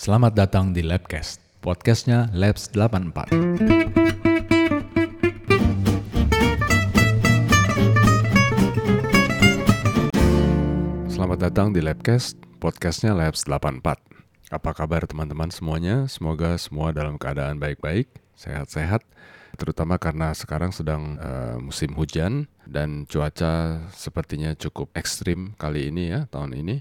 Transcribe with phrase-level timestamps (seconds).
[0.00, 3.36] Selamat datang di Labcast, podcastnya Labs 84.
[11.04, 14.00] Selamat datang di Labcast, podcastnya Labs 84.
[14.48, 16.08] Apa kabar teman-teman semuanya?
[16.08, 18.08] Semoga semua dalam keadaan baik-baik,
[18.40, 19.04] sehat-sehat.
[19.60, 26.24] Terutama karena sekarang sedang eh, musim hujan dan cuaca sepertinya cukup ekstrim kali ini ya,
[26.32, 26.80] tahun ini.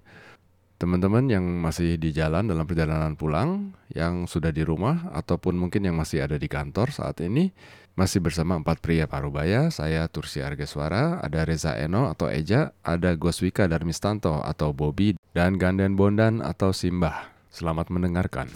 [0.79, 5.99] Teman-teman yang masih di jalan dalam perjalanan pulang, yang sudah di rumah, ataupun mungkin yang
[5.99, 7.51] masih ada di kantor saat ini,
[7.99, 13.67] masih bersama empat pria Parubaya, saya Tursi Argeswara, ada Reza Eno atau Eja, ada Goswika
[13.67, 17.27] Darmistanto atau Bobby, dan Ganden Bondan atau Simbah.
[17.51, 18.47] Selamat mendengarkan.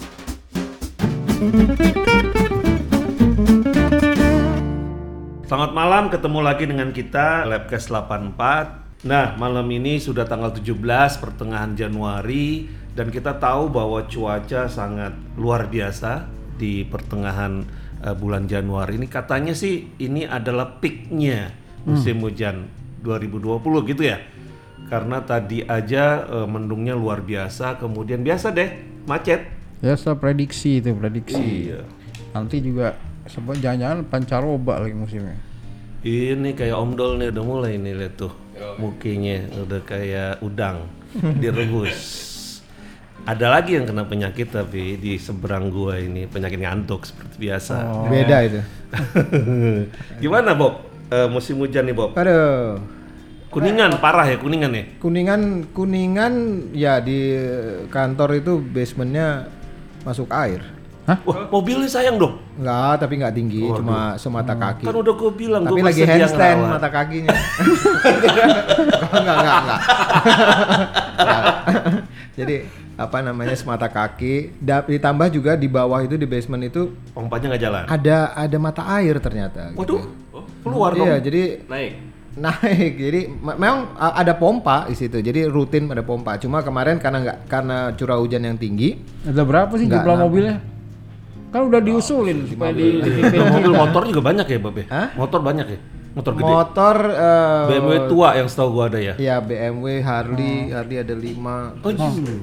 [5.44, 8.83] Selamat malam, ketemu lagi dengan kita Labcast 84.
[9.04, 12.64] Nah, malam ini sudah tanggal 17 pertengahan Januari
[12.96, 16.24] dan kita tahu bahwa cuaca sangat luar biasa
[16.56, 17.68] di pertengahan
[18.00, 19.04] eh, bulan Januari ini.
[19.04, 21.52] Katanya sih ini adalah peaknya
[21.84, 22.64] musim hujan
[23.04, 24.24] 2020 gitu ya.
[24.88, 28.72] Karena tadi aja eh, mendungnya luar biasa, kemudian biasa deh
[29.04, 29.52] macet.
[29.84, 31.68] Biasa prediksi itu prediksi.
[31.68, 31.84] Iya.
[32.32, 32.96] Nanti juga
[33.28, 35.36] sebab jangan-jangan pancaroba lagi musimnya.
[36.00, 38.43] Ini kayak Om Dol nih udah mulai nih lihat tuh
[38.78, 40.86] mukinya udah kayak udang
[41.42, 42.32] direbus.
[43.24, 48.04] Ada lagi yang kena penyakit tapi di seberang gua ini penyakit ngantuk seperti biasa.
[48.12, 48.60] Beda itu.
[50.22, 50.84] Gimana Bob?
[51.08, 52.12] Eh, musim hujan nih Bob.
[52.12, 52.76] Aduh.
[53.48, 54.84] Kuningan parah ya kuningan ya.
[54.98, 56.34] Kuningan kuningan
[56.74, 57.38] ya di
[57.86, 59.46] kantor itu basementnya
[60.02, 60.73] masuk air.
[61.04, 62.40] Wah mobilnya sayang dong.
[62.56, 64.84] Enggak, tapi nggak tinggi, cuma semata kaki.
[64.84, 67.28] Kan udah gua bilang Tapi gua lagi handstand mata kakinya.
[69.12, 69.80] enggak, enggak, enggak, enggak.
[72.34, 72.56] Jadi
[72.94, 77.62] apa namanya semata kaki, Da- ditambah juga di bawah itu di basement itu Pompanya nggak
[77.62, 77.82] jalan.
[77.84, 79.70] ada ada mata air ternyata.
[79.70, 79.78] gitu.
[79.78, 80.02] Waduh,
[80.62, 81.04] keluar dong.
[81.04, 81.92] Iya, jadi Naik.
[82.34, 86.98] naik jadi me- memang a- ada pompa di situ jadi rutin ada pompa cuma kemarin
[86.98, 90.58] karena nggak karena curah hujan yang tinggi Ada berapa sih jumlah mobilnya?
[91.54, 94.82] Kan udah diusulin supaya di, di Nah, mobil motor juga banyak ya Babe?
[94.90, 95.14] Hah?
[95.14, 95.78] Motor banyak ya?
[96.14, 96.46] Motor gede.
[96.46, 99.14] motor eh, BMW tua yang setahu gua ada ya.
[99.14, 101.90] ya BMW Harley Harley ada lima Oh,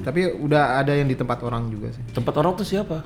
[0.00, 3.04] tapi udah ada yang di tempat orang juga sih Tempat orang tuh siapa?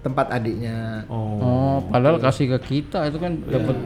[0.00, 1.38] tempat adiknya Oh.
[1.38, 3.76] Oh, padahal kasih ke kita itu kan dapat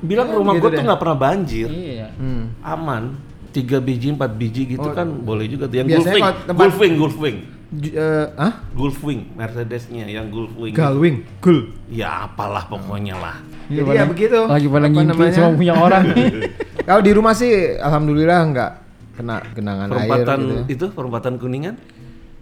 [0.00, 1.68] Bilang rumah gua tuh nggak pernah banjir.
[1.68, 2.08] iya.
[2.14, 2.62] hmm.
[2.62, 3.18] Aman.
[3.50, 5.78] Tiga biji, empat biji gitu kan boleh juga tuh.
[5.78, 7.38] Yang Biasanya tempat- Gulfwing, Gulfwing.
[7.76, 10.70] Eh, ah Gulfwing, Mercedesnya yang Gulfwing.
[10.72, 13.36] Galwing Gul Ya apalah pokoknya lah.
[13.66, 16.04] Jadi pada- ya begitu Lagi pada ngimpi semua punya orang.
[16.86, 18.70] kalau di rumah sih alhamdulillah nggak
[19.14, 20.62] kena genangan air Perempatan gitu ya.
[20.68, 21.74] itu, perempatan kuningan.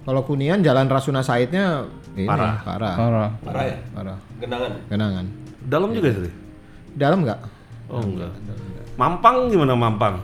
[0.03, 2.59] kalau kuningan jalan Rasuna Saidnya ini Parah.
[2.60, 3.28] parah Parah.
[3.38, 3.76] Parah ya?
[3.93, 4.72] parah Genangan.
[4.87, 5.26] genangan
[5.62, 6.32] Dalam juga sih.
[6.93, 7.38] dalam nggak
[7.87, 8.32] Oh enggak.
[8.94, 10.16] Mampang gimana Mampang?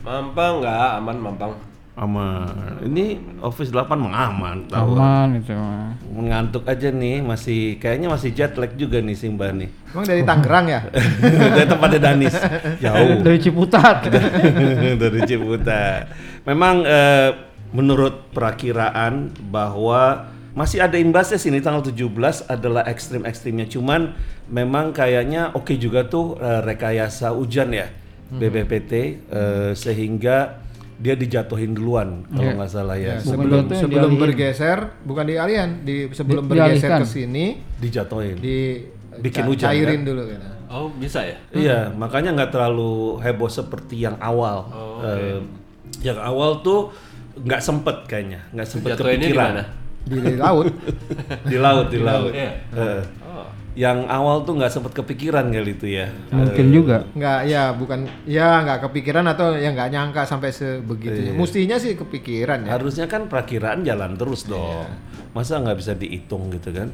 [0.00, 1.52] Mampang nggak aman Mampang.
[2.00, 2.80] Aman.
[2.80, 4.64] Ini Office 8 mah aman.
[4.72, 4.96] Tahu.
[4.96, 5.92] Aman itu mah.
[6.08, 9.68] Mengantuk aja nih, masih kayaknya masih jet lag juga nih Simba nih.
[9.92, 10.80] Emang dari Tangerang ya?
[11.60, 12.36] Dari tempatnya Danis.
[12.80, 13.20] Jauh.
[13.20, 14.08] Dari Ciputat.
[15.02, 16.08] Dari Ciputat.
[16.48, 17.36] Memang eh,
[17.76, 22.00] menurut perakiraan bahwa masih ada imbasnya sini tanggal 17
[22.48, 23.68] adalah ekstrim-ekstrimnya.
[23.68, 24.16] Cuman
[24.48, 27.92] memang kayaknya oke juga tuh eh, rekayasa hujan ya
[28.32, 28.92] BBPT
[29.28, 30.69] eh, sehingga
[31.00, 33.16] dia dijatuhin duluan kalau nggak salah ya.
[33.16, 34.20] Bukan sebelum yang sebelum dialihin.
[34.22, 37.44] bergeser, bukan dialihan, di sebelum Di- bergeser ke sini
[37.74, 38.36] Dijatuhin.
[38.36, 38.84] di
[39.16, 40.06] Bikin ca- hujan, cairin kan?
[40.06, 40.48] dulu gitu.
[40.68, 41.36] Oh bisa ya?
[41.50, 44.68] Iya, makanya nggak terlalu heboh seperti yang awal.
[45.02, 45.40] Eh,
[46.00, 46.92] yang awal tuh
[47.34, 49.50] nggak sempet kayaknya, nggak sempet Jatuhinnya di kepikiran.
[49.50, 49.64] mana?
[50.00, 50.66] Di, di laut.
[51.42, 52.30] di laut, di laut.
[52.30, 52.52] Iya.
[52.70, 53.00] Eh,
[53.78, 56.10] Yang awal tuh nggak sempet kepikiran kali itu ya.
[56.34, 57.06] Mungkin juga.
[57.14, 61.32] Nggak ya, bukan ya nggak kepikiran atau ya nggak nyangka sampai sebegitunya.
[61.32, 62.74] Mestinya sih kepikiran ya.
[62.74, 64.90] Harusnya kan perakiraan jalan terus dong.
[65.30, 66.90] Masa nggak bisa dihitung gitu kan?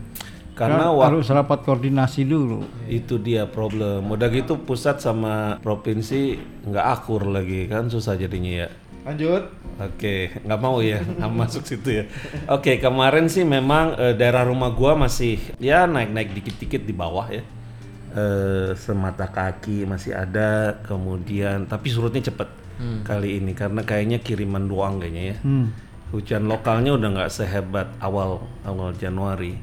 [0.56, 2.64] Karena waktu harus rapat koordinasi dulu.
[2.88, 4.08] itu dia problem.
[4.08, 8.68] Udah gitu pusat sama provinsi nggak akur lagi kan susah jadinya ya.
[9.04, 9.65] Lanjut.
[9.76, 12.04] Oke, nggak mau ya, nggak masuk situ ya.
[12.48, 17.44] Oke, kemarin sih memang eh, daerah rumah gua masih ya naik-naik dikit-dikit di bawah ya.
[18.16, 22.48] Eh, semata kaki masih ada, kemudian tapi surutnya cepet
[23.04, 25.36] kali ini karena kayaknya kiriman doang kayaknya ya.
[26.12, 29.56] Hujan lokalnya udah nggak sehebat awal awal Januari.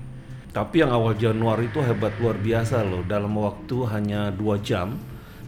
[0.54, 3.02] Tapi yang awal Januari itu hebat luar biasa loh.
[3.02, 4.94] Dalam waktu hanya dua jam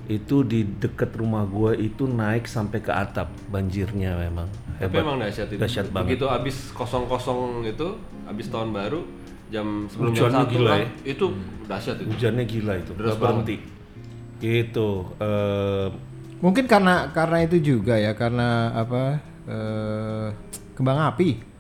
[0.05, 4.45] itu di dekat rumah gua itu naik sampai ke atap banjirnya memang
[4.77, 5.01] Tapi hebat.
[5.01, 5.59] emang dahsyat itu.
[5.59, 6.05] Dahsyat banget.
[6.13, 7.87] Begitu habis kosong-kosong itu,
[8.27, 9.01] habis tahun baru,
[9.49, 10.87] jam sebelum jam satu gila kan, ya.
[11.09, 11.25] itu
[11.65, 12.09] dahsyat itu.
[12.11, 13.55] Hujannya gila itu, Deras nggak berhenti.
[14.35, 14.89] Gitu.
[15.17, 15.87] eh,
[16.43, 19.17] Mungkin karena karena itu juga ya karena apa
[19.47, 20.27] eh,
[20.75, 21.54] kembang api.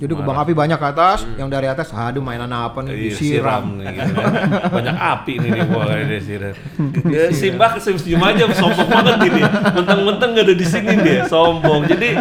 [0.00, 3.76] Jadi kembang api banyak ke atas, yang dari atas, aduh mainan apa nih iya, disiram.
[3.76, 4.32] nih, gitu kan.
[4.72, 6.56] Banyak api nih di bawah ini disiram.
[7.12, 9.42] Ya, Simbah senyum aja sombong banget ini.
[9.76, 11.84] Mentang-mentang nggak ada di sini dia, sombong.
[11.84, 12.16] Jadi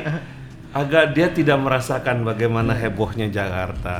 [0.75, 3.97] agak dia tidak merasakan bagaimana hebohnya Jakarta.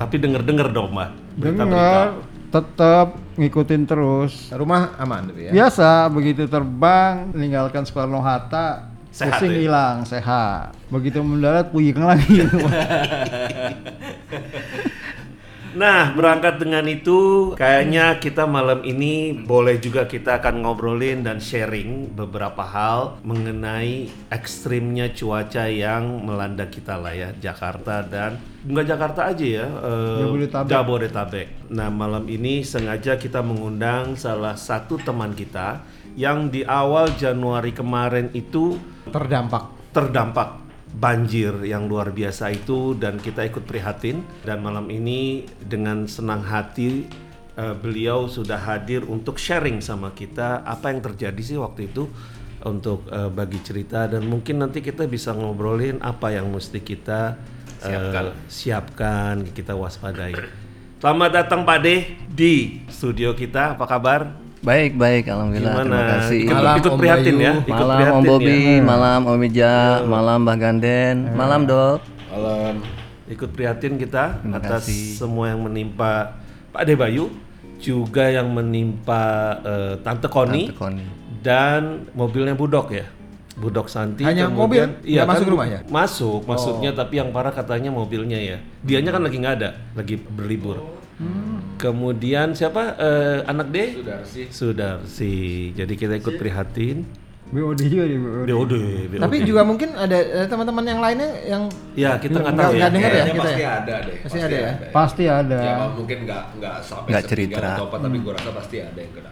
[0.00, 1.10] Tapi denger-denger dong, Mbak.
[1.44, 4.48] Dengar, tetap ngikutin terus.
[4.48, 5.52] Rumah aman tapi ya.
[5.52, 9.70] Biasa begitu terbang, meninggalkan Soekarno Hatta, Sehat pusing ya?
[9.70, 10.74] hilang, sehat.
[10.90, 12.42] Begitu mendarat puyeng lagi.
[15.74, 22.14] Nah, berangkat dengan itu, kayaknya kita malam ini boleh juga kita akan ngobrolin dan sharing
[22.14, 29.42] beberapa hal mengenai ekstrimnya cuaca yang melanda kita lah ya, Jakarta dan nggak Jakarta aja
[29.42, 30.70] ya, eh, Jabodetabek.
[30.70, 31.48] Jabodetabek.
[31.74, 35.82] Nah, malam ini sengaja kita mengundang salah satu teman kita
[36.14, 38.78] yang di awal Januari kemarin itu
[39.08, 39.92] Terdampak.
[39.94, 40.48] terdampak
[40.94, 47.06] banjir yang luar biasa itu dan kita ikut prihatin dan malam ini dengan senang hati
[47.58, 52.06] eh, beliau sudah hadir untuk sharing sama kita apa yang terjadi sih waktu itu
[52.62, 57.38] untuk eh, bagi cerita dan mungkin nanti kita bisa ngobrolin apa yang mesti kita
[57.84, 58.24] Siapkan.
[58.48, 60.32] siapkan kita waspadai.
[61.04, 63.76] Selamat datang Pak De di studio kita.
[63.76, 64.43] Apa kabar?
[64.64, 65.74] Baik, baik, alhamdulillah.
[65.76, 65.84] Gimana?
[65.84, 66.38] Terima kasih.
[66.40, 67.44] Ikut, Malam, ikut Om prihatin Bayu.
[67.44, 67.52] ya.
[67.54, 68.30] Ikut malam prihatin Om ya.
[68.30, 69.74] Bobi, malam Om Ija,
[70.06, 71.98] malam Mbak Ganden, malam Dok.
[72.26, 72.74] Malam.
[73.24, 75.16] ikut prihatin kita Terima atas kasih.
[75.16, 76.36] semua yang menimpa
[76.70, 77.32] Pak Ade Bayu,
[77.78, 79.22] juga yang menimpa
[79.60, 81.04] eh, Tante Koni Tante Koni.
[81.40, 83.08] dan mobilnya Budok ya.
[83.54, 84.26] Budok Santi.
[84.26, 85.08] Hanya kemudian- mobil?
[85.08, 85.78] Nggak masuk rumahnya?
[85.86, 88.58] Masuk, maksudnya tapi yang parah katanya mobilnya ya.
[88.80, 90.84] Dianya kan lagi nggak ada, lagi berlibur.
[91.84, 93.76] Kemudian siapa Eh, anak D?
[93.94, 94.42] Sudarsi.
[94.48, 95.36] Sudarsi.
[95.70, 97.04] Jadi kita ikut prihatin.
[97.44, 98.48] BOD juga di BOD.
[98.48, 98.74] BOD,
[99.12, 99.20] BOD.
[99.20, 100.16] Tapi juga mungkin ada
[100.48, 101.62] teman-teman yang lainnya yang
[101.94, 102.88] ya kita nggak tahu ya.
[102.88, 103.68] denger ya Kayaknya kita pasti ya?
[103.70, 104.16] ada deh.
[104.16, 104.72] Pasti ada ya?
[104.90, 105.58] Pasti ada.
[105.60, 107.60] Ya mungkin nggak nggak sampai Nggak cerita.
[107.70, 109.30] atau apa, tapi gue rasa pasti ada yang kena.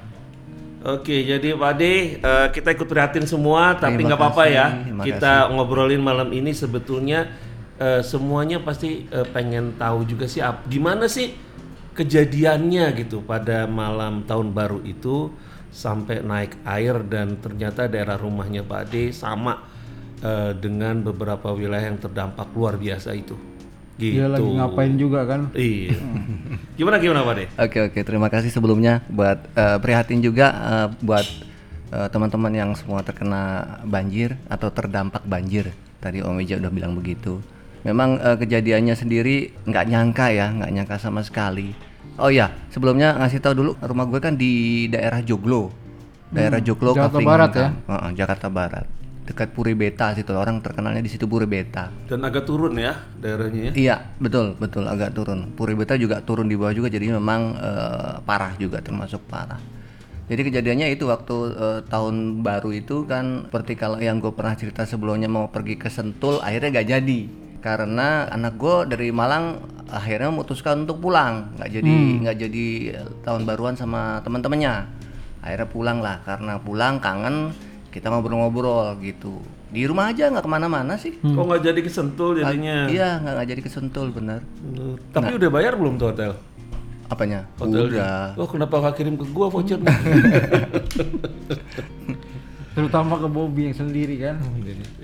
[0.84, 4.66] Oke, jadi Pak Ade, eh, kita ikut prihatin semua, tapi Terima nggak apa-apa kasih, ya.
[4.76, 7.30] terima Kita ngobrolin malam ini sebetulnya
[7.76, 11.32] eh, semuanya pasti eh, pengen tahu juga sih, ap- gimana sih
[11.92, 15.32] kejadiannya gitu pada malam tahun baru itu
[15.72, 19.64] sampai naik air dan ternyata daerah rumahnya Pak Ade sama
[20.20, 23.36] eh, dengan beberapa wilayah yang terdampak luar biasa itu.
[24.00, 24.20] Gitu.
[24.20, 25.52] Dia lagi ngapain juga kan?
[25.52, 25.96] Iya.
[26.78, 27.44] gimana gimana Pak Ade?
[27.56, 31.24] Oke oke, terima kasih sebelumnya buat eh, prihatin juga eh, buat
[31.92, 35.72] eh, teman-teman yang semua terkena banjir atau terdampak banjir.
[36.04, 37.40] Tadi Om Ija udah bilang begitu.
[37.82, 41.74] Memang eh, kejadiannya sendiri nggak nyangka ya, nggak nyangka sama sekali.
[42.20, 45.72] Oh iya, sebelumnya ngasih tahu dulu rumah gue kan di daerah Joglo,
[46.30, 47.58] daerah Joglo Jakarta Barat ya?
[47.58, 47.72] kan.
[47.88, 48.86] Heeh, Jakarta Barat,
[49.26, 51.90] dekat Puri Beta situ orang terkenalnya di situ Puri Beta.
[52.06, 53.72] Dan agak turun ya daerahnya ya.
[53.72, 55.50] Iya, betul, betul agak turun.
[55.56, 59.58] Puri Beta juga turun di bawah juga jadi memang eh, parah juga termasuk parah.
[60.30, 64.86] Jadi kejadiannya itu waktu eh, tahun baru itu kan seperti kalau yang gue pernah cerita
[64.86, 67.20] sebelumnya mau pergi ke Sentul akhirnya gak jadi
[67.62, 71.94] karena anak gue dari Malang akhirnya memutuskan untuk pulang nggak jadi
[72.26, 72.66] nggak jadi
[72.98, 74.90] eh, tahun baruan sama teman-temannya
[75.42, 77.54] akhirnya pulang lah karena pulang kangen
[77.94, 79.38] kita ngobrol-ngobrol gitu
[79.72, 82.88] di rumah aja nggak ke mana-mana sih Kok nggak jadi kesentul jadinya?
[82.92, 84.44] Iya, nggak nggak jadi kesentul bener.
[84.76, 86.36] Uh, Tapi udah bayar belum tuh hotel?
[87.08, 87.48] Apanya?
[87.56, 87.88] Hotelnya.
[87.88, 88.36] Udah.
[88.36, 89.88] Oh kenapa nggak kirim ke gua vouchernya?
[92.72, 94.40] Terutama ke Bobby yang sendiri kan.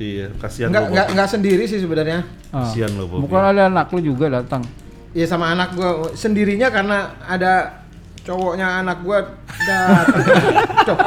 [0.01, 2.25] iya, kasihan nggak nggak nggak sendiri sih sebenarnya.
[2.49, 2.65] Ah.
[2.65, 3.29] Kasihan lo, Bobby.
[3.29, 4.65] Bukan ada anak lu juga datang.
[5.13, 7.85] Ya sama anak gua sendirinya karena ada
[8.25, 10.17] cowoknya anak gua datang.
[10.89, 10.99] Cok.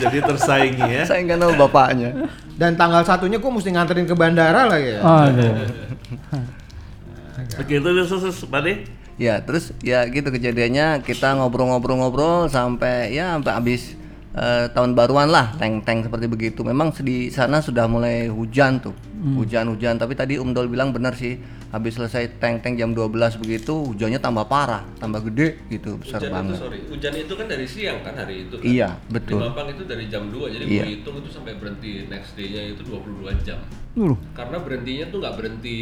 [0.00, 1.04] Jadi tersaingi ya.
[1.04, 2.10] Saya nggak tahu bapaknya.
[2.56, 5.00] Dan tanggal satunya gua mesti nganterin ke bandara lagi ya.
[5.04, 5.52] Aduh.
[7.60, 7.88] Oke, itu
[8.48, 8.72] Pak De?
[9.16, 13.96] Ya, terus ya gitu kejadiannya kita ngobrol-ngobrol-ngobrol sampai ya sampai habis
[14.36, 16.60] eh, tahun baruan lah, tank-tank seperti begitu.
[16.60, 18.92] Memang di sana sudah mulai hujan tuh.
[19.16, 21.34] Hujan-hujan, tapi tadi Om Dol bilang benar sih.
[21.66, 26.36] Habis selesai tank-tank jam 12 begitu, hujannya tambah parah, tambah gede gitu, besar Hujan itu
[26.38, 26.56] banget.
[26.62, 28.54] sorry, hujan itu kan dari siang kan hari itu.
[28.54, 28.64] Kan?
[28.64, 29.40] Iya, Di betul.
[29.42, 30.84] Mampang itu dari jam 2, jadi Iya.
[30.86, 33.58] hitung itu sampai berhenti next day-nya itu 22 jam.
[33.92, 34.14] Dulu.
[34.32, 35.76] Karena berhentinya tuh nggak berhenti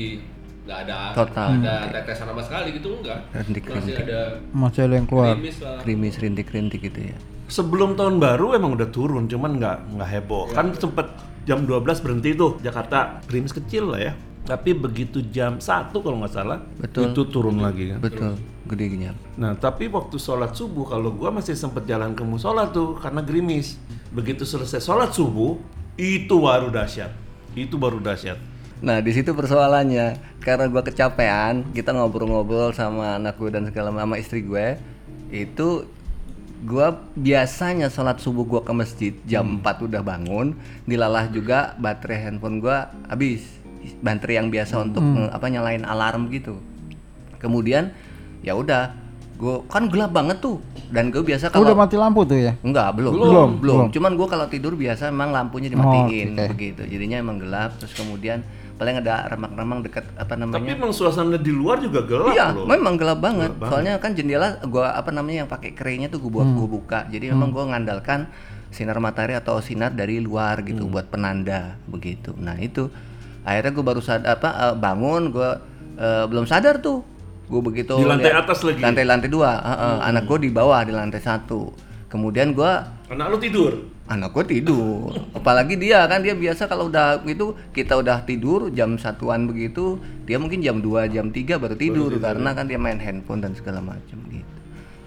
[0.64, 1.48] nggak ada Total.
[1.60, 3.20] ada tetesan sama sekali gitu enggak.
[3.36, 3.84] Rintik-rintik.
[3.84, 4.20] Masih ada
[4.56, 5.26] Masih ada yang keluar.
[5.36, 5.76] gerimis lah.
[5.84, 7.16] Krimis rintik-rintik gitu ya.
[7.48, 10.50] Sebelum tahun baru emang udah turun, cuman nggak nggak heboh.
[10.52, 11.08] Kan sempet
[11.44, 14.12] jam 12 berhenti tuh Jakarta gerimis kecil lah ya.
[14.44, 17.12] Tapi begitu jam 1 kalau nggak salah, Betul.
[17.12, 17.98] itu turun lagi kan.
[18.04, 18.36] Betul,
[18.68, 19.04] gede gini.
[19.40, 23.80] Nah, tapi waktu sholat subuh kalau gua masih sempet jalan ke musola tuh karena gerimis.
[24.12, 25.56] Begitu selesai sholat subuh,
[25.96, 27.08] itu baru dahsyat.
[27.56, 28.36] Itu baru dahsyat.
[28.84, 34.20] Nah di situ persoalannya karena gua kecapean kita ngobrol-ngobrol sama anak gue dan segala sama
[34.20, 34.76] istri gue
[35.32, 35.88] itu
[36.64, 42.58] gua biasanya sholat subuh gua ke masjid jam 4 udah bangun dilalah juga baterai handphone
[42.58, 43.44] gua habis
[44.00, 46.56] baterai yang biasa untuk eh, apa nyalain alarm gitu
[47.36, 47.92] kemudian
[48.40, 48.96] ya udah
[49.36, 50.56] gua kan gelap banget tuh
[50.88, 52.52] dan gue biasa Lu udah kalau mati lampu tuh ya?
[52.62, 53.12] Enggak, belum.
[53.18, 53.84] Belum, Belum, belum.
[53.90, 56.46] Cuman gua kalau tidur biasa emang lampunya Oh, dimatiin oke.
[56.54, 56.82] begitu.
[56.86, 60.74] Jadinya emang gelap terus kemudian paling ada remang-remang dekat apa Tapi namanya?
[60.74, 62.66] emang suasana di luar juga gelap Iya, loh.
[62.66, 63.48] memang gelap banget.
[63.48, 63.70] Gelap banget.
[63.70, 66.56] Soalnya kan jendela gua apa namanya yang pakai kerainya tuh gua buat Hmm.
[66.56, 67.00] gua buka.
[67.06, 68.26] Jadi memang gua ngandalkan
[68.68, 70.66] sinar matahari atau sinar dari luar Hmm.
[70.66, 72.34] gitu buat penanda begitu.
[72.34, 72.90] Nah, itu
[73.40, 75.50] akhirnya gua baru sadar apa eh, bangun gua
[75.94, 77.06] eh, belum sadar tuh.
[77.44, 78.80] Gua begitu Di lantai atas lagi?
[78.80, 78.90] Hmm.
[78.90, 79.50] Lantai lantai dua.
[79.54, 81.70] Heeh, Anak gua di bawah di lantai satu.
[82.08, 83.93] Kemudian gua Anak lu tidur.
[84.04, 85.16] Anak gue tidur.
[85.32, 89.96] Apalagi dia kan dia biasa kalau udah gitu kita udah tidur jam satuan begitu
[90.28, 93.80] dia mungkin jam 2 jam 3 baru tidur, karena kan dia main handphone dan segala
[93.80, 94.54] macam gitu.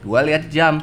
[0.01, 0.81] Gua lihat jam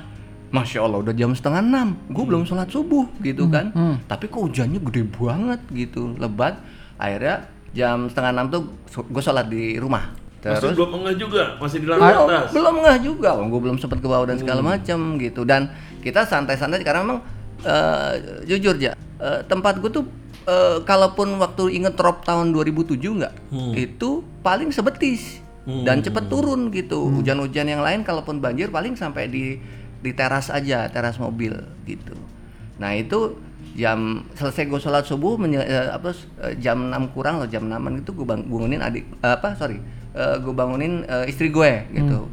[0.54, 1.98] Masya Allah udah jam setengah enam.
[2.06, 3.74] Gue belum sholat subuh gitu kan.
[4.06, 6.62] tapi kok hujannya gede banget gitu lebat.
[6.94, 10.14] Akhirnya jam setengah enam tuh gue sholat di rumah.
[10.44, 12.52] Masih terus belum enggak juga, masih di lantai atas.
[12.52, 15.42] belum nggak juga, gue belum sempat ke bawah dan segala macam gitu.
[15.42, 15.72] Dan
[16.04, 17.24] kita santai-santai karena memang
[17.64, 18.12] eh,
[18.46, 18.92] jujur ya
[19.42, 20.04] tempat gue tuh
[20.44, 23.34] eh, kalaupun waktu inget drop tahun 2007 nggak,
[23.74, 25.40] itu paling sebetis
[25.80, 27.08] dan cepet turun gitu.
[27.10, 29.56] Hujan-hujan yang lain kalaupun banjir paling sampai di
[29.98, 32.12] di teras aja, teras mobil gitu.
[32.76, 33.40] Nah itu
[33.72, 33.98] jam
[34.30, 36.12] selesai gue sholat subuh menye- apa
[36.56, 39.80] jam 6 kurang atau jam 6 itu gue bangunin adik apa sorry
[40.12, 42.28] gue bangunin eh, istri gue gitu.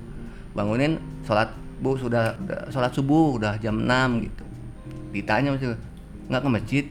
[0.52, 3.88] Bangunin sholat bu sudah, udah sholat subuh udah jam 6
[4.22, 4.44] gitu
[5.12, 5.76] ditanya masih
[6.28, 6.86] nggak ke masjid?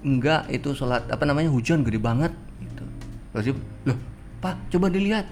[0.00, 2.84] Enggak itu sholat apa namanya hujan gede banget gitu.
[3.30, 3.54] Terus dia,
[3.86, 3.98] loh
[4.38, 5.26] pak coba dilihat.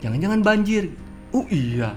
[0.00, 0.88] Jangan-jangan banjir.
[1.30, 1.92] Oh iya.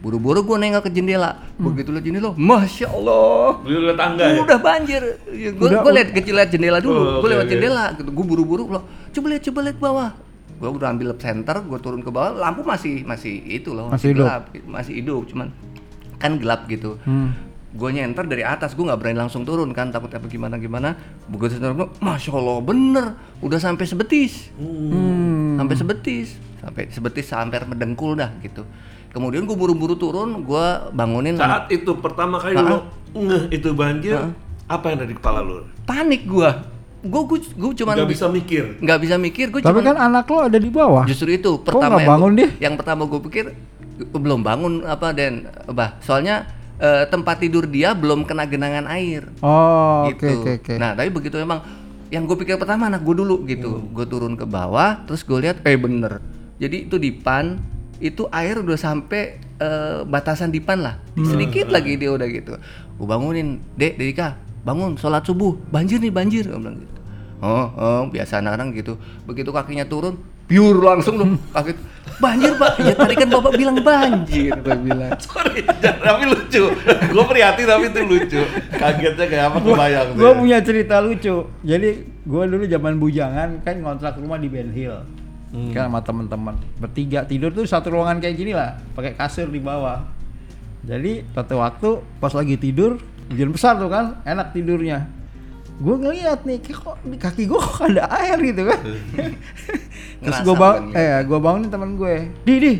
[0.00, 1.36] Buru-buru gue nengok ke jendela.
[1.58, 3.60] Begitu lihat jendela masya allah.
[3.60, 4.40] Lihat tangga ya?
[4.40, 5.02] udah banjir.
[5.28, 6.96] Ya, gue Udah- gue lihat kecil lihat jendela dulu.
[6.96, 7.52] Oh, gue oke, lewat oke.
[7.52, 8.08] jendela gitu.
[8.08, 10.10] Gue buru-buru loh coba lihat coba lihat bawah.
[10.56, 14.24] Gue udah ambil center gue turun ke bawah lampu masih masih itu loh Masih hidup.
[14.24, 15.48] gelap masih hidup cuman
[16.16, 16.96] kan gelap gitu.
[17.02, 17.34] Hmm.
[17.70, 21.56] Gue nyenter dari atas gue nggak berani langsung turun kan takut apa gimana gimana begitu
[21.56, 23.06] turun masya allah bener
[23.38, 25.54] udah sampai sebetis Hmm.
[25.56, 28.66] sampai sebetis sampai sebetis sampai mendengkul dah gitu
[29.08, 32.78] kemudian gue buru-buru turun gue bangunin anak- Saat itu pertama kali lu
[33.12, 34.18] ngeh itu banjir,
[34.64, 35.66] apa yang ada di kepala lu?
[35.82, 36.50] panik gue
[37.00, 38.76] gue gue gue cuman Gak bisa mikir.
[38.78, 41.02] nggak bisa mikir gue Tapi cuman kan anak lo ada di bawah.
[41.04, 42.48] justru itu Kok pertama nggak yang bangun gua- dia?
[42.60, 43.44] yang pertama gue pikir
[44.10, 45.32] belum bangun apa dan
[45.66, 46.44] bah soalnya
[46.80, 50.40] eh, tempat tidur dia belum kena genangan air Oh, oke gitu.
[50.40, 50.74] oke oke.
[50.80, 51.60] Nah, tapi begitu emang
[52.10, 53.86] yang gue pikir pertama anak gue dulu gitu.
[53.92, 56.18] Gue turun ke bawah, terus gue lihat eh bener.
[56.58, 57.60] Jadi itu dipan
[58.00, 60.98] itu air udah sampai eh, batasan dipan lah.
[61.20, 62.56] Sedikit lagi dia udah gitu.
[62.96, 64.34] Gue bangunin, "Dek, Dedika,
[64.64, 65.54] bangun sholat subuh.
[65.70, 66.98] Banjir nih, banjir." Gue bilang gitu.
[67.40, 69.00] Oh, oh, biasa anak-anak gitu.
[69.24, 70.20] Begitu kakinya turun,
[70.50, 71.78] pure langsung loh kaget.
[72.20, 72.84] Banjir, Pak.
[72.84, 75.16] Ya tadi kan Bapak bilang banjir, gue bilang.
[75.16, 75.64] Sorry,
[76.04, 76.68] tapi lucu.
[76.84, 78.42] Gue prihatin tapi itu lucu.
[78.76, 80.20] Kagetnya kayak apa kebayang tuh.
[80.20, 81.48] Gue punya cerita lucu.
[81.64, 85.00] Jadi gue dulu zaman bujangan kan ngontrak rumah di Ben Hill.
[85.72, 90.04] Kan sama teman-teman bertiga tidur tuh satu ruangan kayak gini lah, pakai kasur di bawah.
[90.84, 91.90] Jadi suatu waktu
[92.20, 93.00] pas lagi tidur
[93.32, 95.08] hujan besar tuh kan, enak tidurnya.
[95.80, 98.80] Gue ngeliat nih, "Kok- di kaki gue kok ada air gitu kan.
[100.20, 101.00] Terus Ngerasa gue bang, gitu.
[101.00, 102.72] eh gue bangunin teman gue, di di,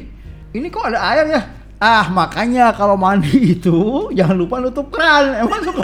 [0.53, 1.43] ini kok ada air ya?
[1.81, 3.77] Ah makanya kalau mandi itu
[4.13, 5.33] jangan lupa nutup keran.
[5.41, 5.81] Emang suka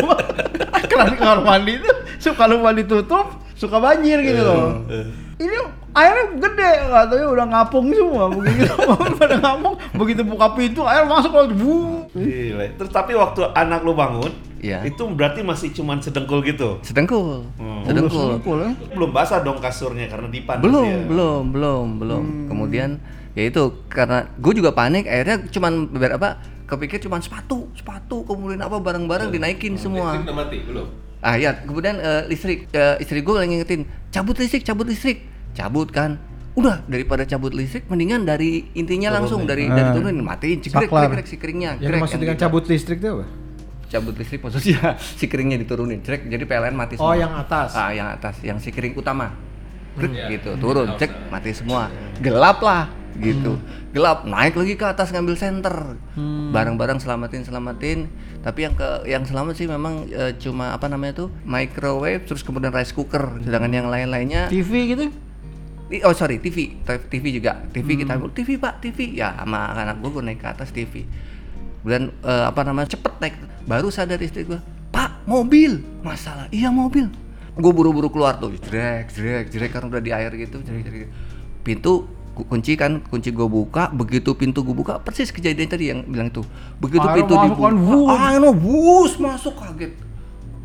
[0.93, 4.85] keran di kamar mandi itu suka lupa ditutup, suka banjir gitu loh.
[5.37, 5.57] Ini
[5.97, 8.69] airnya gede, katanya udah ngapung semua begitu.
[9.21, 11.57] Pada ngapung, begitu buka pintu air masuk langsung.
[11.57, 11.77] bu.
[12.13, 12.65] Gila.
[12.77, 14.85] Terus tapi waktu anak lu bangun, Iya.
[14.85, 16.77] itu berarti masih cuman sedengkul gitu.
[16.85, 17.49] Sedengkul.
[17.57, 17.81] Hmm.
[17.89, 18.37] Sedengkul.
[18.37, 18.71] Sedengkul, ya.
[18.93, 20.61] Belum basah dong kasurnya karena dipan.
[20.61, 21.01] belum ya.
[21.09, 23.01] belum belum belum kemudian
[23.33, 28.81] ya itu karena gue juga panik akhirnya cuman beberapa kepikir cuman sepatu sepatu kemudian apa
[28.81, 30.87] barang-barang dinaikin semua Listrik mati belum?
[31.21, 35.21] ah ya kemudian eh, listrik eh, istri gue lagi ngingetin cabut listrik cabut listrik
[35.57, 36.21] cabut kan.
[36.53, 39.93] Udah daripada cabut listrik mendingan dari intinya langsung dari dari Ah.
[39.93, 41.09] turunin matiin cekrek Saklar.
[41.11, 42.45] cekrek si keringnya Yang krek, dimaksud yang dengan gitu.
[42.45, 43.27] cabut listrik itu apa?
[43.87, 44.81] cabut listrik maksudnya
[45.21, 47.15] si keringnya diturunin cek jadi PLN mati Oh, semua.
[47.15, 47.71] yang atas.
[47.73, 49.37] ah yang atas yang si kering utama.
[49.95, 51.89] Brek, gitu turun cek mati semua.
[52.19, 53.57] Gelap lah gitu.
[53.91, 55.97] Gelap naik lagi ke atas ngambil senter.
[56.47, 57.99] Barang-barang selamatin selamatin.
[58.39, 62.71] Tapi yang ke yang selamat sih memang eh, cuma apa namanya tuh microwave terus kemudian
[62.71, 65.09] rice cooker sedangkan yang lain-lainnya TV gitu
[66.03, 67.63] Oh sorry TV, TV juga.
[67.71, 71.07] TV kita TV pak, TV ya sama anak gue gue naik ke atas TV.
[71.83, 73.35] Kemudian eh, apa namanya cepet naik,
[73.71, 74.59] baru sadar istri gue,
[74.91, 77.07] Pak mobil, masalah, iya mobil.
[77.55, 81.07] Gue buru-buru keluar tuh, jrek, jrek, jrek karena udah di air gitu, jrek, jrek.
[81.63, 86.03] Pintu ku- kunci kan, kunci gue buka, begitu pintu gue buka, persis kejadian tadi yang
[86.03, 86.43] bilang itu.
[86.83, 89.95] Begitu Air pintu dibuka, kan, ah, no, bus masuk kaget,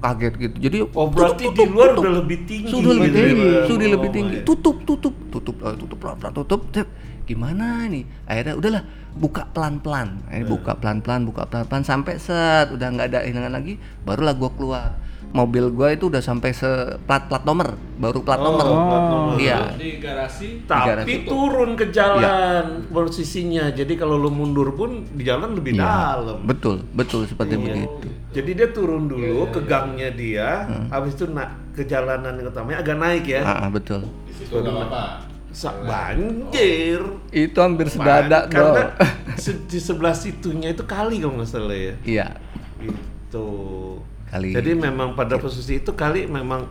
[0.02, 0.56] kaget gitu.
[0.58, 2.68] Jadi Oh berarti di luar udah lebih tinggi.
[2.74, 3.62] sudah lebih gitu tinggi, ya.
[3.70, 4.38] sudah Oh, lebih tinggi.
[4.42, 4.46] my.
[4.50, 6.62] Tutup, tutup, tutup, eh, tutup, pelan-pelan, tutup.
[6.74, 6.88] Cep.
[7.30, 8.04] Gimana nih?
[8.26, 10.26] Akhirnya udahlah, buka pelan-pelan.
[10.28, 13.78] Akhirnya buka pelan-pelan, buka pelan-pelan sampai set, udah nggak ada hilangan lagi.
[14.04, 14.90] Barulah gua keluar.
[15.32, 16.68] Mobil gua itu udah sampai se
[17.04, 18.68] plat plat nomor, baru plat Oh, nomor.
[18.68, 19.36] plat nomor.
[19.40, 19.60] Iya.
[19.74, 23.72] Di garasi Tapi Negara turun ke jalan posisinya.
[23.72, 25.88] Jadi kalau lu mundur pun di jalan lebih Iya.
[25.88, 26.44] dalam.
[26.44, 27.64] Betul, betul seperti Iya.
[27.64, 28.08] begitu.
[28.32, 30.88] Jadi dia turun dulu ke gangnya dia, Hmm.
[30.90, 33.42] habis itu na ke jalanan yang utamanya agak naik ya.
[33.42, 34.04] Ah, ah, betul.
[35.52, 37.04] Sa- banjir.
[37.30, 38.84] Itu hampir sedadak, Ban- Karena
[39.36, 41.96] se- di sebelah situnya itu kali kalau nggak salah ya.
[42.04, 42.28] Iya.
[42.80, 43.48] Itu.
[44.32, 44.50] Kali.
[44.50, 46.64] Jadi memang pada posisi itu kali memang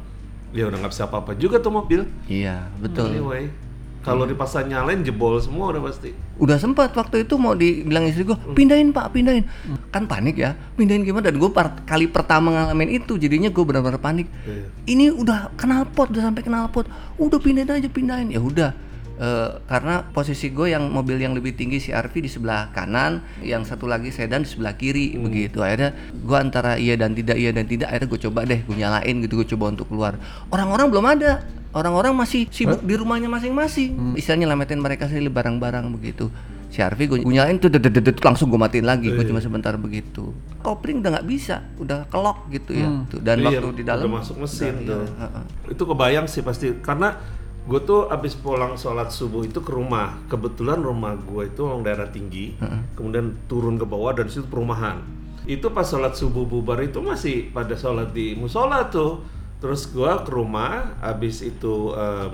[0.50, 2.08] ya udah nggak bisa apa-apa juga tuh mobil.
[2.24, 3.12] Iya, betul.
[3.12, 3.52] Anyway,
[4.00, 6.10] kalau dipaksa nyalain jebol semua udah pasti.
[6.40, 9.44] udah sempat waktu itu mau dibilang istri gue pindahin pak pindahin
[9.92, 11.50] kan panik ya pindahin gimana dan gue
[11.84, 14.64] kali pertama ngalamin itu jadinya gue benar-benar panik Iya.
[14.88, 16.88] ini udah knalpot udah sampai knalpot
[17.20, 18.72] udah pindahin aja pindahin ya udah
[19.20, 23.84] Eh, karena posisi gue yang mobil yang lebih tinggi CRV di sebelah kanan yang satu
[23.84, 25.60] lagi sedan di sebelah kiri begitu.
[25.60, 29.14] Akhirnya gue antara iya dan tidak iya dan tidak akhirnya gue coba deh gue nyalain
[29.20, 30.16] gitu gue coba untuk keluar.
[30.48, 31.44] Orang-orang belum ada.
[31.76, 34.16] Orang-orang masih sibuk di rumahnya masing-masing.
[34.16, 36.32] Istilahnya lamatin mereka sendiri barang-barang begitu.
[36.70, 39.12] CRV gue, gue nyalain tuh dedet langsung gue matiin lagi.
[39.12, 40.32] Gue cuma sebentar begitu.
[40.64, 44.25] Kopling udah nggak bisa udah kelok gitu ya Tuh, dan Iya, waktu di dalam udah
[44.25, 45.02] masuk mesin udah, tuh.
[45.04, 45.45] iya, heeh.
[45.76, 47.21] Itu kebayang sih pasti karena
[47.68, 50.16] gue tuh abis pulang sholat subuh itu ke rumah.
[50.32, 52.56] Kebetulan rumah gue itu orang daerah tinggi,
[52.96, 55.02] kemudian turun ke bawah dan situ perumahan.
[55.44, 59.25] Itu pas sholat subuh bubar itu masih pada sholat di musola tuh.
[59.60, 62.32] Terus gue ke rumah, abis itu eh,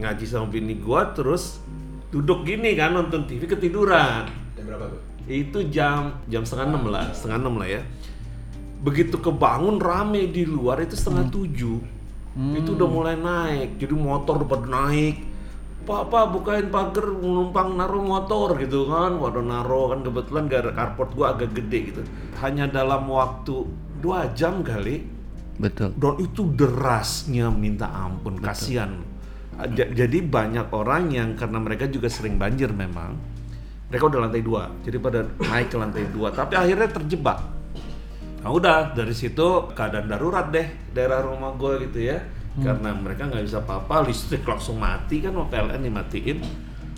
[0.00, 1.60] ngaji sama bini gue, terus
[2.08, 4.32] duduk gini kan nonton TV ketiduran.
[4.56, 5.02] Jam berapa tuh?
[5.28, 7.82] Itu jam jam setengah enam lah, setengah enam lah ya.
[8.80, 11.97] Begitu kebangun rame di luar itu setengah tujuh,
[12.36, 13.78] itu udah mulai naik.
[13.80, 15.16] Jadi motor udah pada naik.
[15.88, 19.16] Pak, pak bukain pagar numpang naruh motor gitu kan.
[19.16, 22.00] Waduh naruh kan kebetulan gara carport gua agak gede gitu.
[22.42, 23.64] Hanya dalam waktu
[23.98, 25.18] dua jam kali
[25.58, 29.02] betul dan itu derasnya minta ampun kasihan
[29.74, 33.18] Ja- jadi banyak orang yang karena mereka juga sering banjir memang
[33.90, 37.42] mereka udah lantai dua jadi pada naik ke lantai dua tapi akhirnya terjebak
[38.48, 40.64] nah udah dari situ keadaan darurat deh
[40.96, 42.24] daerah rumah gue gitu ya
[42.64, 46.40] karena mereka nggak bisa apa-apa listrik langsung mati kan PLN dimatiin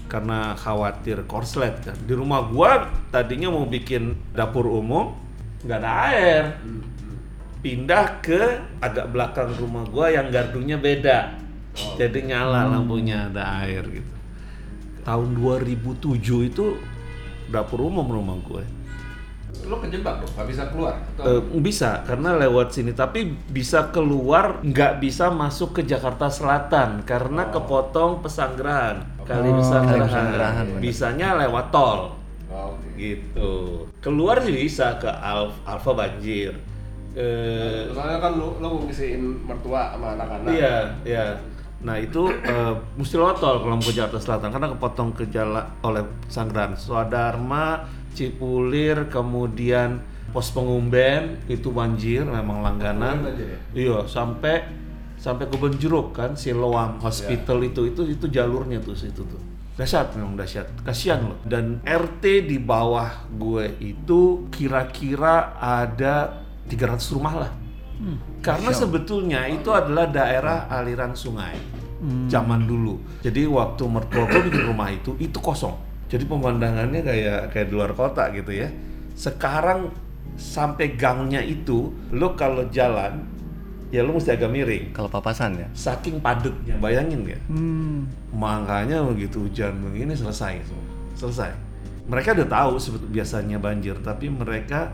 [0.06, 5.10] karena khawatir korslet kan di rumah gua tadinya mau bikin dapur umum
[5.66, 6.44] nggak ada air
[7.60, 8.40] pindah ke
[8.78, 11.36] agak belakang rumah gua yang gardunya beda.
[11.70, 14.14] Jadi nyala lampunya ada air gitu.
[15.06, 16.66] Tahun 2007 itu
[17.48, 18.64] dapur umum rumah gue.
[19.62, 20.94] Lo kejebak dong, nggak bisa keluar.
[21.14, 27.02] Atau Eh, bisa karena lewat sini tapi bisa keluar nggak bisa masuk ke Jakarta Selatan
[27.02, 30.06] karena kepotong pesanggerahan kali Kali pesanggerahan.
[30.08, 30.80] Pesanggerahan, bener.
[30.80, 32.00] Bisanya lewat tol
[32.46, 32.88] Oh, oke.
[32.96, 33.50] gitu.
[34.00, 36.50] Keluar sih bisa ke Alf, Alfa banjir.
[37.10, 40.50] Eh, Soalnya kan lo, lo mau ngisiin mertua sama anak-anak.
[40.50, 41.26] Iya, iya.
[41.80, 45.62] Nah itu eh, mesti lewat tol kalau mau ke Jakarta Selatan karena kepotong ke jalan
[45.80, 47.82] oleh Sanggeran, Swadharma,
[48.14, 53.34] Cipulir, kemudian pos pengumben itu banjir memang langganan.
[53.34, 53.56] Ya?
[53.74, 54.62] Iya sampai
[55.20, 59.42] sampai ke Benjeruk kan Siloam Hospital itu itu itu jalurnya tuh situ tuh.
[59.76, 60.84] Dahsyat memang dahsyat.
[60.84, 61.40] Kasihan loh.
[61.40, 67.52] Dan RT di bawah gue itu kira-kira ada 300 rumah lah.
[68.40, 71.56] Karena sebetulnya itu adalah daerah aliran sungai
[72.32, 72.96] zaman dulu.
[73.20, 75.89] Jadi waktu mertua gue bikin rumah itu itu kosong.
[76.10, 78.66] Jadi pemandangannya kayak kayak di luar kota gitu ya.
[79.14, 79.94] Sekarang
[80.34, 83.22] sampai gangnya itu lo kalau jalan
[83.88, 84.84] ya lo mesti agak miring.
[84.90, 87.42] kalau papasan ya Saking padatnya, bayangin nggak?
[87.46, 88.06] Hmm.
[88.30, 90.86] Makanya begitu hujan begini selesai semua.
[91.14, 91.50] Selesai.
[92.06, 94.90] Mereka udah tahu sebet- biasanya banjir, tapi mereka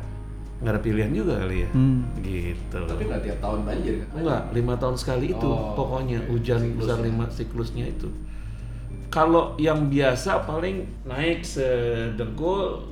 [0.56, 1.70] nggak ada pilihan juga kali ya.
[1.70, 2.08] Hmm.
[2.18, 2.80] Gitu.
[2.82, 4.08] Tapi nggak tiap tahun banjir kan?
[4.16, 8.08] Enggak, lima tahun sekali itu Oh, pokoknya hujan besar lima siklusnya itu.
[9.08, 12.84] Kalau yang biasa paling naik sedengkul,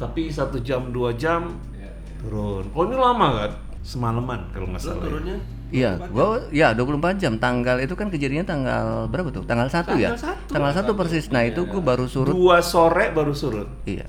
[0.00, 2.64] tapi satu jam dua jam Iya, turun.
[2.72, 3.52] Oh ini lama kan?
[3.82, 4.98] Semalaman kalau nggak salah.
[4.98, 5.04] ya.
[5.04, 5.36] turunnya?
[5.68, 7.36] Iya, gua ya 24 jam.
[7.36, 9.44] Tanggal itu kan kejadiannya tanggal berapa tuh?
[9.44, 10.16] Tanggal 1 ya?
[10.48, 11.28] Tanggal 1 persis.
[11.28, 12.32] Nah, itu gua baru surut.
[12.32, 13.68] Dua sore baru surut.
[13.84, 14.08] Iya.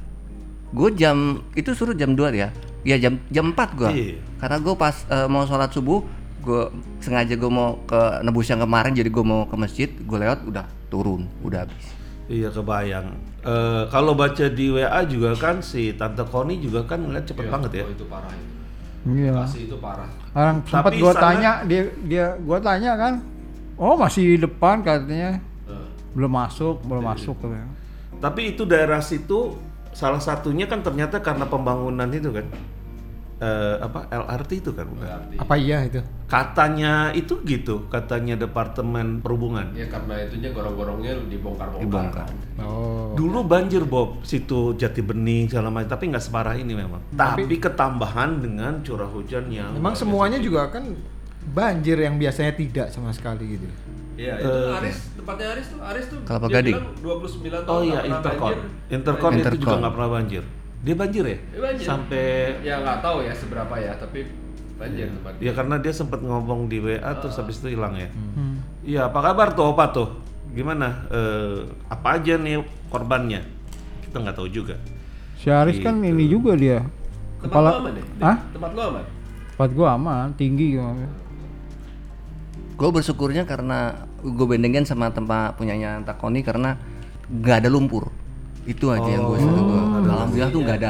[0.72, 2.56] Gue jam itu surut jam 2 ya.
[2.88, 3.92] Ya jam jam 4 gua.
[3.92, 4.24] Iya.
[4.40, 6.00] Karena gue pas eh, mau sholat subuh,
[6.40, 6.72] gue
[7.04, 10.79] sengaja gue mau ke nebus yang kemarin jadi gue mau ke masjid, gue lewat udah
[10.90, 11.86] turun, udah habis.
[12.26, 13.08] Iya kebayang.
[13.40, 17.72] Eh, kalau baca di WA juga kan si Tante Koni juga kan ngeliat cepet banget
[17.74, 17.84] ya.
[17.86, 18.48] Oh itu parah itu.
[19.10, 19.32] Iya.
[19.34, 20.10] Masih itu parah.
[20.30, 23.14] Orang sempat Tapi gua sana- tanya dia dia gua tanya kan.
[23.74, 25.40] Oh, masih di depan katanya.
[25.66, 27.70] Eh, Belum masuk, belum Iya, masuk katanya.
[28.20, 29.56] Tapi itu daerah situ
[29.90, 32.46] salah satunya kan ternyata karena pembangunan itu kan.
[33.40, 35.00] Eh, apa LRT itu kan bukan?
[35.00, 35.36] berarti.
[35.40, 36.04] Apa iya itu?
[36.28, 39.72] Katanya itu gitu, katanya Departemen Perhubungan.
[39.72, 41.88] Ya karena itunya gorong-gorongnya dibongkar-bongkar.
[41.88, 42.28] Dibongkar.
[42.60, 43.16] Oh.
[43.16, 47.00] Dulu banjir Bob, situ Jati Bening segala macam, tapi nggak separah ini memang.
[47.16, 50.84] Tapi ketambahan dengan curah hujan yang Emang semuanya juga kan
[51.56, 53.68] banjir yang biasanya tidak sama sekali gitu.
[54.20, 54.52] Iya, itu
[54.84, 56.20] Aris, tempatnya Aris tuh, Aris tuh.
[56.28, 56.76] Kelapa dia Gading.
[56.76, 56.92] bilang
[57.24, 58.58] 29 tahun Oh iya, Intercon.
[58.92, 60.44] Intercon itu juga nggak pernah banjir.
[60.80, 61.38] Dia banjir ya?
[61.50, 61.86] Dia banjir.
[61.86, 62.26] Sampai
[62.64, 64.26] Ya nggak tahu ya seberapa ya, tapi
[64.80, 65.36] banjir tempat.
[65.38, 68.08] ya karena dia sempat ngomong di WA terus habis itu hilang ya.
[68.80, 70.08] Iya, apa kabar tuh Opa tuh?
[70.50, 71.04] Gimana?
[71.12, 73.44] Eh, apa aja nih korbannya?
[74.02, 74.80] Kita nggak tahu juga.
[75.36, 76.10] Si Aris kan Gitu.
[76.10, 76.80] ini juga dia.
[77.40, 78.06] Tempat Kepala lu aman deh?
[78.20, 78.38] Hah?
[78.50, 79.04] Tempat lu aman?
[79.52, 80.96] Tempat gua aman, tinggi gua.
[82.76, 86.80] Gue bersyukurnya karena gue bendengin sama tempat punyanya Takoni karena
[87.28, 88.08] nggak ada lumpur.
[88.70, 89.82] Itu aja yang gue syukur.
[90.06, 90.90] Alhamdulillah tuh nggak ada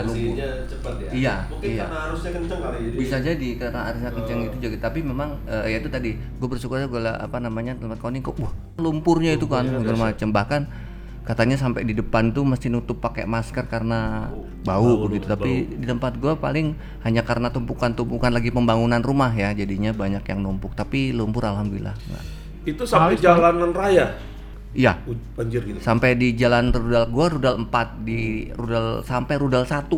[0.68, 1.10] cepat ya.
[1.16, 1.86] Iya, Mungkin iya.
[1.88, 2.98] karena arusnya kenceng kali jadi.
[3.00, 4.76] Bisa jadi karena arusnya kencang itu juga.
[4.84, 8.52] Tapi memang eh, ya itu tadi gue bersyukurnya gue apa namanya tempat Koni kok wah
[8.76, 10.62] lumpurnya itu kan segala macam bahkan
[11.30, 14.34] katanya sampai di depan tuh mesti nutup pakai masker karena
[14.66, 16.74] bau, begitu tapi di tempat gua paling
[17.06, 22.26] hanya karena tumpukan-tumpukan lagi pembangunan rumah ya jadinya banyak yang numpuk tapi lumpur alhamdulillah enggak.
[22.66, 24.18] Itu sampai jalanan raya
[24.72, 24.94] iya
[25.34, 25.80] banjir gitu.
[25.80, 28.20] sampai di jalan rudal gua rudal 4 di
[28.54, 29.90] rudal sampai rudal 1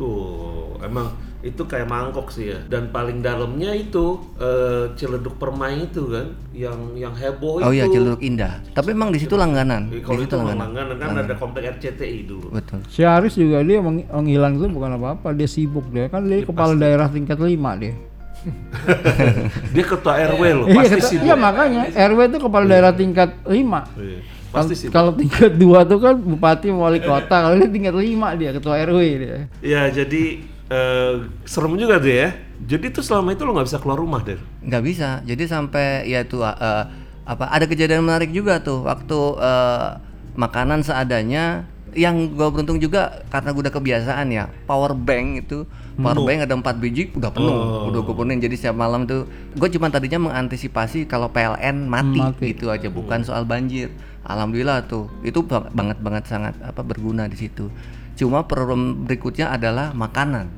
[0.00, 2.60] Tuh, emang itu kayak mangkok sih ya.
[2.68, 7.76] Dan paling dalamnya itu eh, Ciledug Permai itu kan, yang yang heboh oh itu.
[7.76, 11.10] iya Ciluruk Indah tapi emang di situ langganan Eh, di Kalau situ itu langganan kan
[11.18, 12.48] ada komplek RCTI dulu.
[12.50, 16.44] betul Si Aris juga dia meng- menghilang itu bukan apa-apa, dia sibuk dia kan dia
[16.44, 17.92] kepala daerah tingkat 5 dia.
[19.74, 21.24] Dia ketua RW loh, Iya, pasti sibuk.
[21.24, 23.52] iya makanya RW itu kepala daerah tingkat 5.
[23.96, 24.92] Iya, Pasti sibuk.
[24.92, 28.02] Kalau tingkat 2 tuh kan bupati wali kota, kalau dia tingkat 5
[28.34, 29.36] dia ketua RW dia.
[29.60, 30.22] Ya jadi
[30.66, 31.12] eh,
[31.44, 32.28] serem juga tuh ya.
[32.60, 34.36] Jadi tuh selama itu lo nggak bisa keluar rumah deh.
[34.60, 36.84] nggak bisa jadi sampai ya itu eh,
[37.22, 39.88] apa ada kejadian menarik juga tuh waktu eh,
[40.32, 45.66] makanan seadanya yang gue beruntung juga karena gue udah kebiasaan ya power bank itu
[46.00, 48.40] power bank ada empat biji udah penuh udah gue penuhin.
[48.40, 52.50] Jadi setiap malam tuh gue cuma tadinya mengantisipasi kalau PLN mati, Mati.
[52.50, 53.92] gitu aja bukan soal banjir.
[54.22, 57.68] Alhamdulillah tuh itu ba- banget banget sangat apa berguna di situ.
[58.14, 60.52] Cuma problem berikutnya adalah makanan.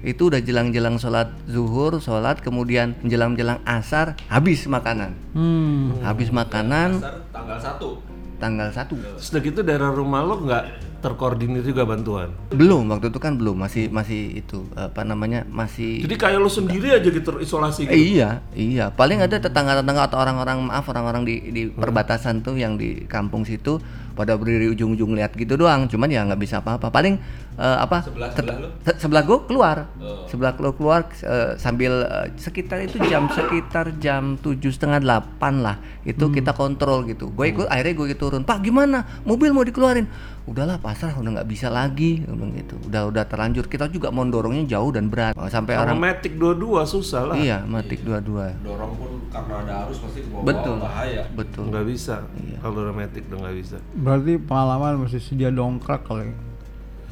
[0.00, 6.00] Itu udah jelang-jelang sholat zuhur, sholat kemudian menjelang-jelang asar habis makanan, Hmm.
[6.00, 8.00] habis makanan Dasar tanggal 1.
[8.36, 10.64] tanggal 1 Terus udah gitu daerah rumah lo nggak
[11.00, 12.30] terkoordinir juga bantuan.
[12.52, 13.56] belum waktu itu kan belum.
[13.56, 17.92] Masih masih itu apa namanya masih Jadi kayak lo sendiri aja gitu terisolasi gitu.
[17.92, 18.92] Eh, iya iya.
[18.92, 23.80] Paling ada tetangga-tetangga atau orang-orang maaf orang-orang di di perbatasan tuh yang di kampung situ
[24.10, 25.88] pada berdiri ujung-ujung lihat gitu doang.
[25.88, 26.92] Cuman ya nggak bisa apa-apa.
[26.92, 27.16] Paling
[27.56, 28.68] eh, apa Sebelah sebelah lo?
[28.84, 29.76] se- sebelah gua keluar.
[29.96, 30.28] Oh.
[30.28, 35.76] sebelah gua keluar eh, sambil eh, sekitar itu jam sekitar jam tujuh setengah delapan lah.
[36.04, 37.28] Itu kita kontrol gitu.
[37.28, 38.40] Gue ikut akhirnya gue turun.
[38.40, 39.04] Pak gimana?
[39.22, 40.08] Mobil mau dikeluarin
[40.50, 44.66] udahlah pasrah udah nggak bisa lagi bilang gitu udah udah terlanjur kita juga mau dorongnya
[44.68, 47.34] jauh dan berat sampai Sama orang Matic dua-dua susah lah.
[47.34, 51.22] iya matik dua-dua Dorong pun karena ada arus pasti ke bawah betul bahaya.
[51.30, 52.14] betul Nggak bisa.
[52.36, 52.56] Iya.
[52.58, 53.76] Kalau udah Matic udah nggak bisa.
[53.94, 56.34] Berarti pengalaman mesti sedia dongkrak kali.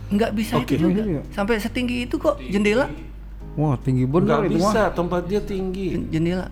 [0.09, 0.75] nggak bisa Oke.
[0.75, 1.23] itu juga Iya.
[1.31, 2.91] sampai setinggi itu kok jendela
[3.55, 4.63] Wah, tinggi bener Nggak itu mah.
[4.67, 5.87] bisa, tempat dia tinggi.
[5.93, 6.47] Jen- jendela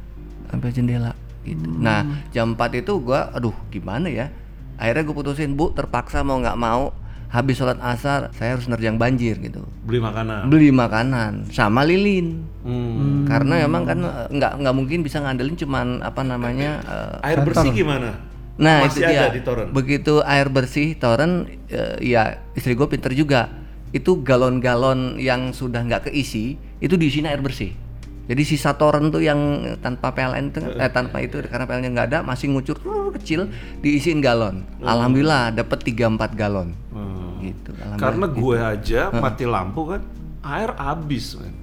[0.47, 1.11] sampai jendela
[1.43, 1.67] gitu.
[1.77, 4.31] Nah jam 4 itu gua aduh gimana ya
[4.77, 6.93] akhirnya gue putusin bu terpaksa mau nggak mau
[7.27, 10.47] habis sholat asar saya harus nerjang banjir gitu Beli makanan.
[10.47, 13.23] beli makanan sama lilin Hmm.
[13.25, 17.71] karena emang kan eh, nggak nggak mungkin bisa ngandelin cuman apa namanya eh, Air bersih
[17.73, 18.19] gimana?
[18.57, 19.27] Nah Masih itu ada dia.
[19.31, 19.69] di Toren?
[19.71, 21.33] Begitu air bersih Toren,
[21.67, 23.53] eh, ya istri gue pinter juga.
[23.89, 27.71] itu galon-galon yang sudah nggak keisi itu diisiin air bersih.
[28.27, 29.39] Jadi sisa toren tuh yang
[29.79, 33.47] tanpa PLN itu eh tanpa itu karena PLN nggak ada masih ngucur uh, kecil
[33.87, 34.67] diisiin galon.
[34.83, 36.75] Alhamdulillah dapat 3 4 galon.
[37.39, 37.71] Gitu.
[37.79, 38.03] Alhamdulillah.
[38.03, 40.03] Karena gue aja mati lampu kan,
[40.43, 41.55] air habis, men.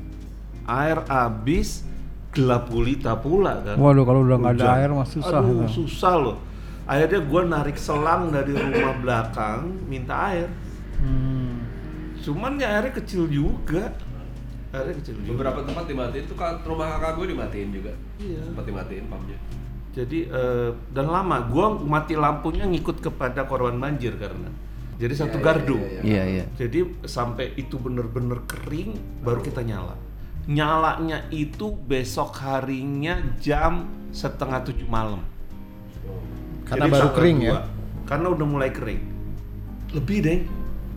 [0.63, 1.83] Air habis,
[2.31, 3.75] gelap gulita pula kan.
[3.75, 5.39] Waduh kalau udah nggak ada air mah susah.
[5.43, 5.83] Aduh, tuh.
[5.83, 6.37] susah loh.
[6.83, 10.47] Akhirnya gue narik selang dari rumah belakang minta air.
[10.99, 11.63] Hmm.
[12.23, 13.91] Cuman ya airnya kecil juga.
[14.73, 15.29] Airnya kecil juga.
[15.37, 17.93] Beberapa tempat dimatiin tuh kan rumah kakak gue dimatiin juga.
[18.17, 18.41] Iya.
[18.41, 19.37] Sempat dimatiin pumpnya.
[19.93, 21.45] Jadi eh, dan lama.
[21.45, 24.49] Gue mati lampunya ngikut kepada korban banjir karena.
[24.97, 25.77] Jadi satu gardu.
[26.01, 26.45] Iya, iya.
[26.57, 29.93] Jadi sampai itu bener-bener kering baru kita nyala.
[30.49, 35.21] Nyalanya itu besok harinya jam setengah tujuh malam.
[36.65, 37.45] Karena Jadi baru kering dua.
[37.45, 37.57] ya?
[38.09, 39.01] Karena udah mulai kering.
[39.93, 40.39] Lebih deh.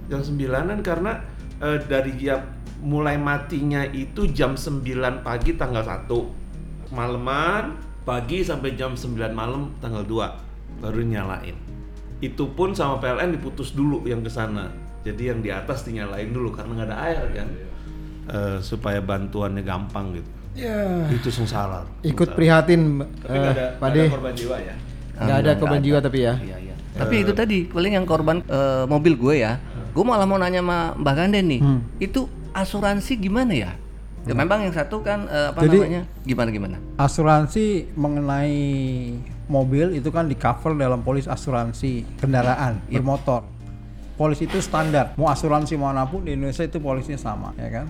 [0.08, 1.20] Jam sembilanan karena
[1.60, 6.92] eh, dari jam mulai matinya itu jam 9 pagi tanggal 1.
[6.92, 11.56] Maleman pagi sampai jam 9 malam tanggal 2 baru nyalain.
[12.20, 14.72] Itu pun sama PLN diputus dulu yang ke sana.
[15.06, 17.48] Jadi yang di atas dinyalain dulu karena nggak ada air kan.
[18.26, 20.30] Eh, supaya bantuannya gampang gitu.
[20.56, 21.06] Ya.
[21.12, 21.84] Itu sengsara.
[22.02, 24.02] Ikut prihatin Tapi eh, nggak ada, De.
[24.02, 24.74] ada korban jiwa ya.
[25.16, 26.34] Nggak ada korban jiwa tapi ya.
[26.40, 26.74] Iya, iya.
[26.96, 29.60] Tapi itu tadi paling yang korban eh, mobil gue ya.
[29.92, 31.60] Gue malah mau nanya sama Mbak Ganden nih.
[32.02, 32.26] Itu
[32.56, 33.72] asuransi gimana ya?
[34.26, 36.02] Ya, memang yang satu kan eh, apa Jadi- namanya?
[36.26, 36.76] Gimana gimana?
[36.98, 38.58] Asuransi mengenai
[39.46, 43.46] mobil itu kan di cover dalam polis asuransi kendaraan bermotor.
[44.16, 47.86] Polis itu standar, mau asuransi mana pun di Indonesia itu polisnya sama, ya kan?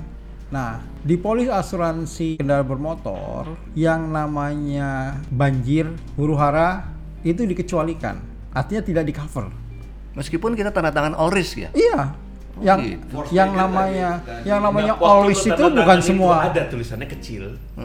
[0.50, 5.86] Nah, di polis asuransi kendaraan bermotor yang namanya banjir,
[6.18, 6.90] huru hara
[7.22, 8.18] itu dikecualikan,
[8.50, 9.48] artinya tidak di cover.
[10.18, 11.70] Meskipun kita tanda tangan all risk ya.
[11.72, 12.12] Iya,
[12.58, 13.20] yang gitu.
[13.30, 14.10] yang namanya
[14.42, 16.34] yang namanya Nah, all lu itu bukan semua.
[16.40, 17.42] itu ada tulisannya kecil.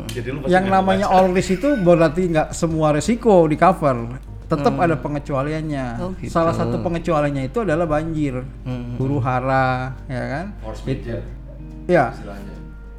[0.07, 1.17] Jadi lu yang namanya baca.
[1.17, 4.15] all risk itu berarti nggak semua resiko di cover
[4.47, 6.27] tetap ada pengecualiannya Oh, gitu.
[6.29, 8.43] salah satu pengecualiannya itu adalah banjir
[8.95, 11.23] huru hara ya kan Force major
[11.85, 12.53] ya istilahnya.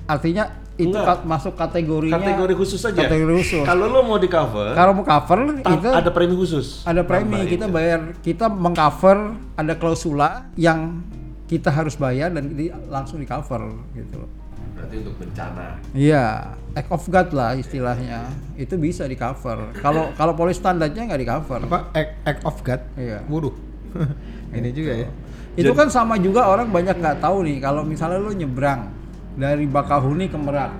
[0.06, 1.20] artinya itu Enggak.
[1.22, 2.96] masuk kategorinya kategori khusus aja.
[2.98, 6.80] kategori khusus Kalau lu mau di cover, kalau mau cover itu ada premi khusus.
[6.82, 7.52] ada premi Tambahin.
[7.52, 11.04] kita bayar kita mengcover ada klausula yang
[11.52, 13.60] kita harus bayar dan ini langsung di cover
[13.92, 14.30] gitu loh
[14.72, 15.78] Berarti untuk bencana.
[15.92, 18.26] Iya, act of God lah istilahnya.
[18.56, 19.70] Itu bisa di cover.
[19.78, 21.60] Kalau kalau polis standarnya nggak di cover.
[21.68, 22.80] Apa act, act of God?
[22.98, 23.22] Iya.
[23.28, 23.54] Waduh.
[24.58, 25.08] Ini juga ya.
[25.54, 28.88] Itu kan sama juga orang banyak nggak tahu nih kalau misalnya lo nyebrang
[29.36, 30.72] dari Bakahuni ke Merak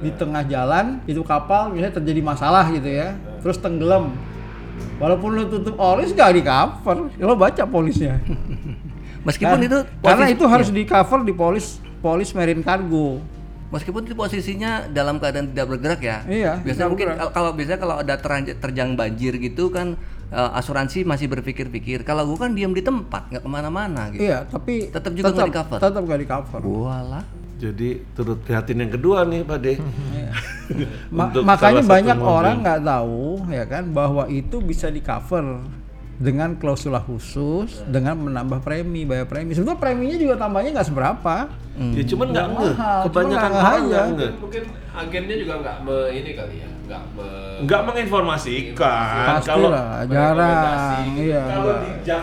[0.00, 3.12] di tengah jalan itu kapal misalnya terjadi masalah gitu ya,
[3.42, 4.14] terus tenggelam.
[4.96, 8.16] Walaupun lo tutup oris nggak di cover, lo baca polisnya.
[9.20, 9.66] Meskipun Kan?
[9.66, 10.74] itu karena posis- itu harus iya.
[10.74, 11.66] di cover di polis
[11.98, 13.20] polis marine cargo.
[13.70, 16.18] Meskipun itu posisinya dalam keadaan tidak bergerak ya.
[16.24, 17.30] Iya, Biasanya mungkin bergerak.
[17.30, 18.14] kalau- biasanya kalau ada
[18.56, 19.94] terjang banjir gitu kan
[20.28, 22.02] eh, asuransi masih berpikir-pikir.
[22.02, 24.24] Kalau gue kan diam di tempat nggak ke mana-mana gitu.
[24.24, 25.78] Iya, tapi Tetap juga nggak di cover?
[25.80, 26.60] Tetap nggak di cover.
[26.62, 27.24] Walah.
[27.58, 29.74] Jadi turut prihatin yang kedua nih Pak De.
[31.10, 32.30] Ma- Untuk makanya banyak mobil.
[32.32, 35.60] orang nggak tahu ya kan bahwa itu bisa di cover
[36.20, 41.36] dengan klausula khusus dengan menambah premi bayar premi sebetulnya preminya juga tambahnya nggak seberapa
[41.80, 43.80] Ya cuman nggak mahal, Kebanyakan cuma nggak orang aja.
[43.88, 44.32] nggak ngeh.
[44.36, 47.28] Mungkin agennya juga nggak me ini kali ya, nggak me
[47.64, 49.24] Nggak menginformasikan.
[49.24, 51.04] pasti Kalau lah jarang merekomendasi.
[51.18, 52.22] iya kalau di Jak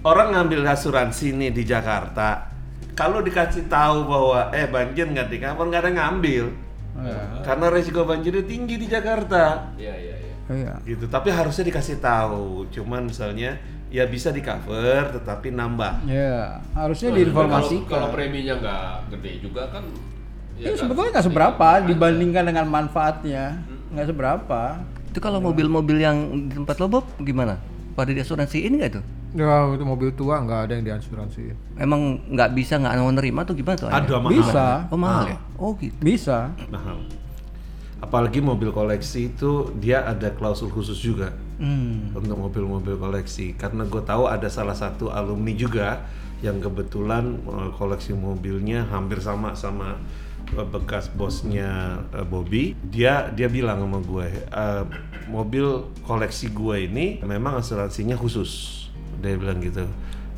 [0.00, 2.28] orang ngambil asuransi nih di Jakarta,
[2.94, 6.44] kalau dikasih tahu bahwa eh banjir nggak di cover nggak ada ngambil.
[6.96, 7.20] Iya.
[7.44, 9.76] Karena resiko banjirnya tinggi di Jakarta.
[9.76, 10.25] Iya iya iya.
[10.50, 10.74] Iya.
[10.82, 11.04] Gitu.
[11.06, 12.66] Tapi harusnya dikasih tahu.
[12.70, 16.06] Cuman misalnya ya bisa di cover tetapi nambah.
[16.06, 17.90] Iya, harusnya Kalau- diinformasikan.
[17.90, 19.84] Kalau preminya nggak gede juga kan
[20.56, 20.78] Iya, kan?
[20.82, 23.44] sebetulnya nggak seberapa dibandingkan dengan manfaatnya.
[23.92, 24.62] Nggak seberapa.
[25.12, 26.16] Itu kalau mobil-mobil yang
[26.48, 27.56] di tempat lo Bob gimana?
[27.96, 29.04] Pada di asuransi ini nggak tuh?
[29.36, 31.52] Ya, itu mobil tua nggak ada yang diasuransi.
[31.76, 33.88] Emang nggak bisa nggak mau nerima tuh gimana tuh?
[33.88, 34.32] ada mahal.
[34.32, 34.66] Bisa.
[34.88, 35.24] Oh mahal.
[35.28, 35.36] ya?
[35.60, 35.96] Oh gitu.
[36.00, 36.52] bisa.
[36.72, 37.04] Mahal
[38.06, 42.12] apalagi mobil koleksi itu dia ada klausul khusus juga Hmm.
[42.12, 43.56] untuk mobil-mobil koleksi.
[43.56, 46.04] Karena gue tahu ada salah satu alumni juga
[46.44, 49.96] yang kebetulan eh, koleksi mobilnya hampir sama sama
[50.52, 52.76] eh, bekas bosnya eh, Bobby.
[52.84, 54.82] Dia dia bilang sama gue "Eh,
[55.26, 55.64] mobil
[56.04, 58.84] koleksi gue ini memang asuransinya khusus.
[59.24, 59.88] Dia bilang gitu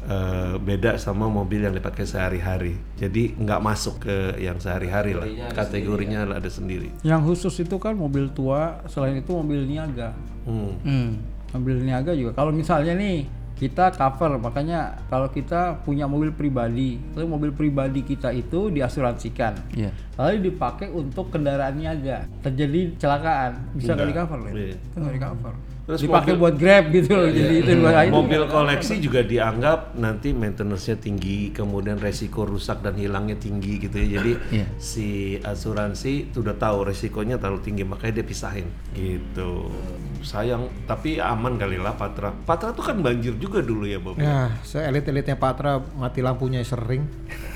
[0.09, 6.25] Eh, beda sama mobil yang dipakai sehari-hari jadi nggak masuk ke yang sehari-hari lah kategorinya
[6.25, 10.17] ada sendiri yang khusus itu kan mobil tua selain itu mobil niaga
[10.49, 10.81] Hmm.
[10.81, 11.11] Hmm.
[11.53, 17.29] mobil niaga juga kalau misalnya nih kita cover makanya kalau kita punya mobil pribadi lalu
[17.29, 19.93] mobil pribadi kita itu diasuransikan Iya.
[20.17, 24.39] lalu dipakai untuk kendaraannya aja terjadi kecelakaan bisa nggak di cover?
[24.57, 24.73] Iya.
[24.73, 25.55] Itu nggak di cover
[25.89, 30.37] Terus dipakai mobil- buat grab gitu loh jadi itu itu Mobil koleksi juga dianggap nanti
[30.37, 34.21] maintenance-nya tinggi, kemudian resiko rusak dan hilangnya tinggi gitu ya.
[34.21, 34.67] Jadi Iya.
[34.77, 35.09] si
[35.41, 39.73] asuransi itu udah tahu resikonya terlalu tinggi, makanya dia pisahin gitu.
[40.21, 42.37] Sayang, tapi aman kali lah Patra.
[42.37, 44.21] Patra tuh kan banjir juga dulu ya Bob.
[44.21, 47.09] Nah, se-elit-elitnya Patra mati lampunya sering.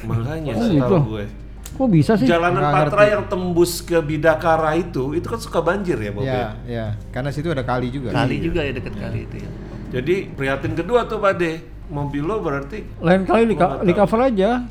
[0.03, 0.97] Makanya Oh, setahu gitu.
[1.11, 1.25] gue.
[1.73, 3.13] Kok bisa sih Jalanan Nggak Patra ngerti.
[3.13, 6.23] yang tembus ke Bidakara itu, itu kan suka banjir ya Bob.
[6.23, 6.33] ya?
[6.33, 6.87] Ya, ya.
[7.09, 8.11] Karena situ ada kali juga.
[8.11, 9.51] Kali juga ya deket kali itu ya.
[9.93, 11.53] Jadi prihatin kedua tuh Pak De.
[11.85, 14.65] Mobil lo berarti lain kali di, di cover aja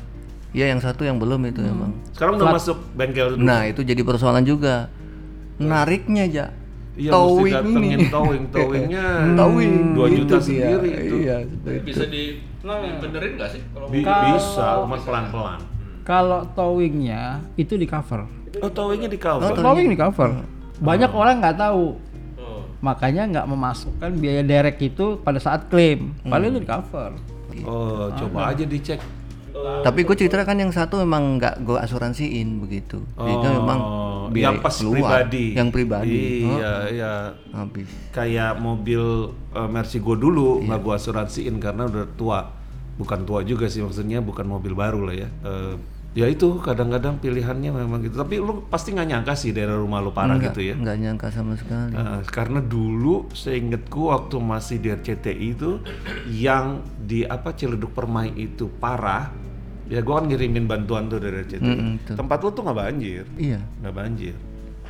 [0.50, 1.94] Iya yang satu yang belum itu emang.
[2.10, 3.40] sekarang udah masuk bengkel dulu.
[3.40, 4.90] Nah itu jadi persoalan juga.
[5.56, 6.44] Nariknya aja.
[6.92, 9.06] Iya mesti datengin towing, towingnya
[9.40, 10.66] Towing, 2 juta itu dia.
[10.68, 11.14] sendiri itu.
[11.22, 11.36] Iya.
[11.80, 12.22] Bisa di
[13.00, 15.60] benerin nggak sih kalau Bi- bisa, cuma pelan-pelan.
[16.02, 17.22] Kalau towingnya
[17.54, 19.48] itu di cover Oh, towingnya di cover.
[19.54, 20.30] towing di cover
[20.76, 21.96] banyak orang nggak tahu
[22.34, 22.62] Oh.
[22.78, 27.10] makanya nggak memasukkan biaya derek itu pada saat klaim padahal itu di cover
[27.62, 28.96] Oh, coba aja dicek.
[29.52, 33.04] Tapi gue cerita kan yang satu memang nggak gue asuransiin begitu.
[33.14, 34.96] Itu memang Oh, biaya yang pas keluar.
[35.20, 35.52] pribadi.
[35.52, 36.48] Yang pribadi.
[36.48, 37.12] Iya, iya.
[37.52, 37.92] Habis.
[38.08, 39.04] Kayak mobil
[39.52, 40.64] eh, Mercy gue dulu Iya.
[40.66, 42.40] nggak gua asuransiin karena udah tua.
[42.92, 45.28] Bukan tua juga sih maksudnya, bukan mobil baru lah ya.
[45.28, 45.74] Eh,
[46.12, 48.14] ya itu kadang-kadang pilihannya memang gitu.
[48.14, 50.74] Tapi lu pasti nggak nyangka sih daerah rumah lu parah Nggak- gitu ya.
[50.74, 51.92] Nggak nyangka sama sekali.
[51.92, 55.80] Uh, karena dulu seingetku waktu masih di RCTI itu
[56.28, 59.32] yang di apa Ciledug Permai itu parah
[59.84, 62.14] ya gua kan ngirimin bantuan tuh dari RCTI Mm-mm, tuh.
[62.14, 63.60] tempat lu tuh nggak banjir Iya.
[63.78, 64.32] nggak banjir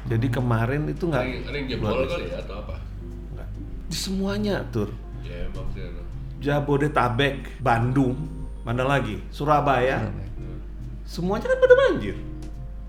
[0.04, 2.76] jadi kemarin itu nggak Ada yang- ada yang jebol kali ya atau apa?
[3.32, 3.48] nggak.
[3.88, 5.82] di semuanya tur Ya emang sih.
[5.82, 6.02] no.
[6.38, 8.14] Jabodetabek Bandung
[8.60, 10.06] mana lagi Surabaya
[11.12, 12.16] semuanya kan pada banjir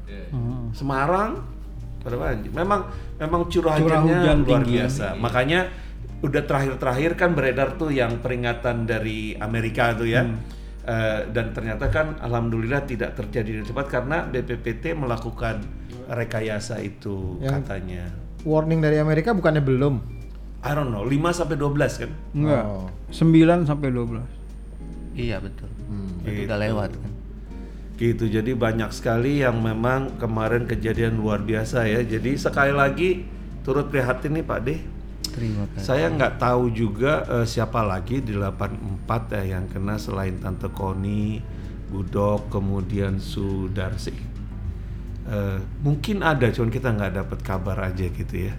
[0.06, 0.24] Ya.
[0.72, 1.42] Semarang
[2.00, 2.52] pada banjir.
[2.52, 4.74] Memang memang curah Curah hujannya hujan luar tinggi.
[4.78, 5.06] biasa.
[5.16, 5.60] Makanya
[6.20, 10.22] udah terakhir-terakhir kan beredar tuh yang peringatan dari Amerika tuh ya.
[10.84, 15.64] Eh, dan ternyata kan alhamdulillah tidak terjadi dengan cepat karena BPPT melakukan
[16.06, 18.04] rekayasa itu Yang- katanya.
[18.44, 19.96] Warning dari Amerika bukannya belum.
[20.62, 22.12] I don't know, 5 sampai 12 kan?
[22.34, 22.88] enggak Oh.
[23.10, 24.28] 9 sampai 12
[25.14, 25.72] Iya betul.
[26.20, 26.46] Itu Gitu.
[26.46, 27.12] udah lewat kan.
[28.04, 28.28] Gitu.
[28.28, 32.04] Jadi banyak sekali yang memang kemarin kejadian luar biasa ya.
[32.04, 33.24] Jadi sekali lagi
[33.64, 34.76] turut prihatin nih Pak De.
[35.32, 35.88] Terima kasih.
[35.88, 41.40] Saya nggak tahu juga eh, siapa lagi di 84 ya yang kena selain Tante Koni,
[41.88, 44.12] Budok, kemudian Sudarsi.
[45.24, 48.54] Eh, mungkin ada, cuman kita nggak dapat kabar aja gitu ya.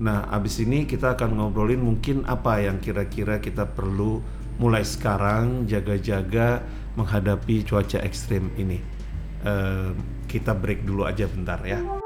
[0.00, 4.24] Nah, abis ini kita akan ngobrolin mungkin apa yang kira-kira kita perlu
[4.56, 6.64] mulai sekarang jaga-jaga
[6.98, 8.78] menghadapi cuaca ekstrim ini.
[9.40, 9.90] Eh,
[10.28, 11.99] kita break dulu aja bentar ya.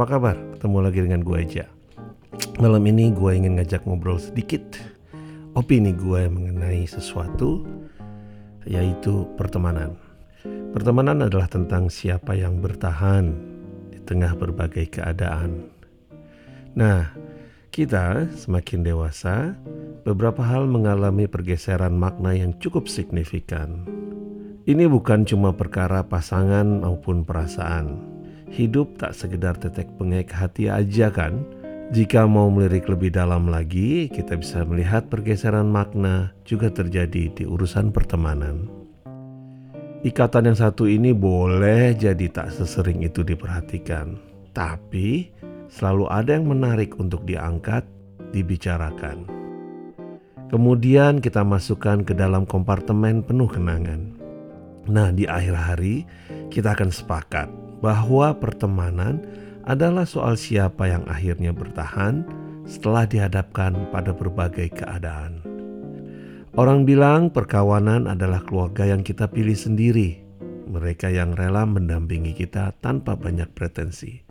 [0.00, 0.36] Apa kabar?
[0.56, 1.68] Ketemu lagi dengan gue aja.
[2.56, 4.80] Malam ini gue ingin ngajak ngobrol sedikit
[5.52, 7.68] opini gue mengenai sesuatu
[8.64, 10.00] yaitu pertemanan.
[10.72, 13.28] Pertemanan adalah tentang siapa yang bertahan
[13.92, 15.68] di tengah berbagai keadaan.
[16.72, 17.12] Nah,
[17.68, 19.52] kita semakin dewasa,
[20.08, 23.84] beberapa hal mengalami pergeseran makna yang cukup signifikan.
[24.64, 28.19] Ini bukan cuma perkara pasangan maupun perasaan.
[28.50, 31.46] Hidup tak sekedar tetek bengek hati aja kan?
[31.94, 37.94] Jika mau melirik lebih dalam lagi, kita bisa melihat pergeseran makna juga terjadi di urusan
[37.94, 38.66] pertemanan.
[40.02, 44.18] Ikatan yang satu ini boleh jadi tak sesering itu diperhatikan,
[44.50, 45.30] tapi
[45.70, 47.86] selalu ada yang menarik untuk diangkat,
[48.34, 49.30] dibicarakan.
[50.50, 54.18] Kemudian kita masukkan ke dalam kompartemen penuh kenangan.
[54.90, 56.02] Nah, di akhir hari
[56.50, 59.24] kita akan sepakat bahwa pertemanan
[59.64, 62.24] adalah soal siapa yang akhirnya bertahan
[62.64, 65.40] setelah dihadapkan pada berbagai keadaan.
[66.56, 70.18] Orang bilang perkawanan adalah keluarga yang kita pilih sendiri,
[70.66, 74.22] mereka yang rela mendampingi kita tanpa banyak pretensi.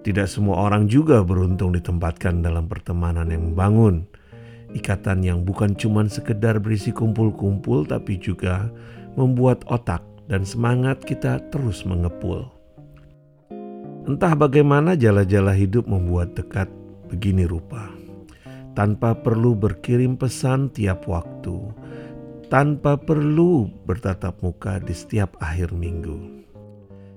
[0.00, 4.08] Tidak semua orang juga beruntung ditempatkan dalam pertemanan yang membangun.
[4.72, 8.70] Ikatan yang bukan cuma sekedar berisi kumpul-kumpul tapi juga
[9.14, 10.00] membuat otak
[10.30, 12.46] dan semangat kita terus mengepul.
[14.06, 16.70] Entah bagaimana jala-jala hidup membuat dekat
[17.10, 17.90] begini rupa.
[18.78, 21.58] Tanpa perlu berkirim pesan tiap waktu,
[22.46, 26.46] tanpa perlu bertatap muka di setiap akhir minggu,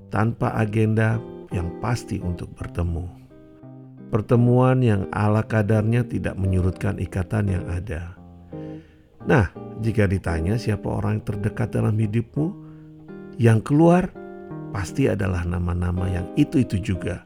[0.09, 1.21] tanpa agenda
[1.53, 3.05] yang pasti untuk bertemu.
[4.09, 8.17] Pertemuan yang ala kadarnya tidak menyurutkan ikatan yang ada.
[9.25, 12.62] Nah, jika ditanya siapa orang terdekat dalam hidupmu,
[13.37, 14.11] yang keluar
[14.73, 17.25] pasti adalah nama-nama yang itu-itu juga.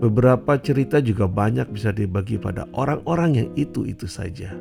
[0.00, 4.56] Beberapa cerita juga banyak bisa dibagi pada orang-orang yang itu-itu saja.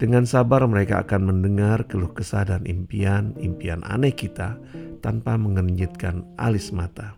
[0.00, 4.56] Dengan sabar mereka akan mendengar keluh kesah dan impian-impian aneh kita
[5.00, 7.16] tanpa mengenyitkan alis mata.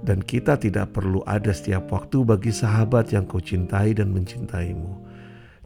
[0.00, 5.00] Dan kita tidak perlu ada setiap waktu bagi sahabat yang kau cintai dan mencintaimu.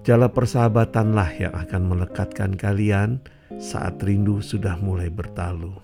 [0.07, 3.21] Jala persahabatanlah yang akan melekatkan kalian
[3.59, 5.75] saat rindu sudah mulai bertalu.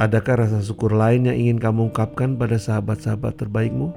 [0.00, 3.92] Adakah rasa syukur lain yang ingin kamu ungkapkan pada sahabat-sahabat terbaikmu?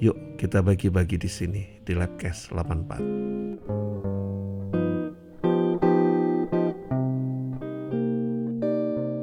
[0.00, 3.00] Yuk kita bagi-bagi di sini di Labcast 84.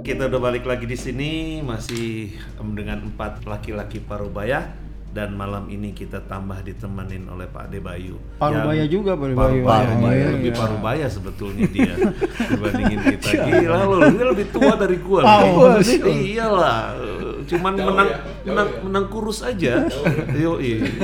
[0.02, 2.34] Kita udah balik lagi di sini masih
[2.74, 4.74] dengan empat laki-laki parubaya
[5.12, 8.16] dan malam ini kita tambah ditemenin oleh Pak Ade Bayu.
[8.40, 9.60] Parubaya Yang- juga Parubaya.
[9.60, 10.60] Parubaya, Iya, lebih iya.
[10.60, 11.94] parubaya sebetulnya dia
[12.56, 13.30] dibandingin kita.
[13.44, 15.22] Gila lo, dia lebih tua dari gua.
[15.28, 15.84] Oh, loh.
[15.84, 16.00] sih.
[16.00, 16.96] Iyalah,
[17.44, 18.10] cuman menang,
[18.48, 19.84] menang menang kurus aja.
[20.32, 20.96] Yo, gitu.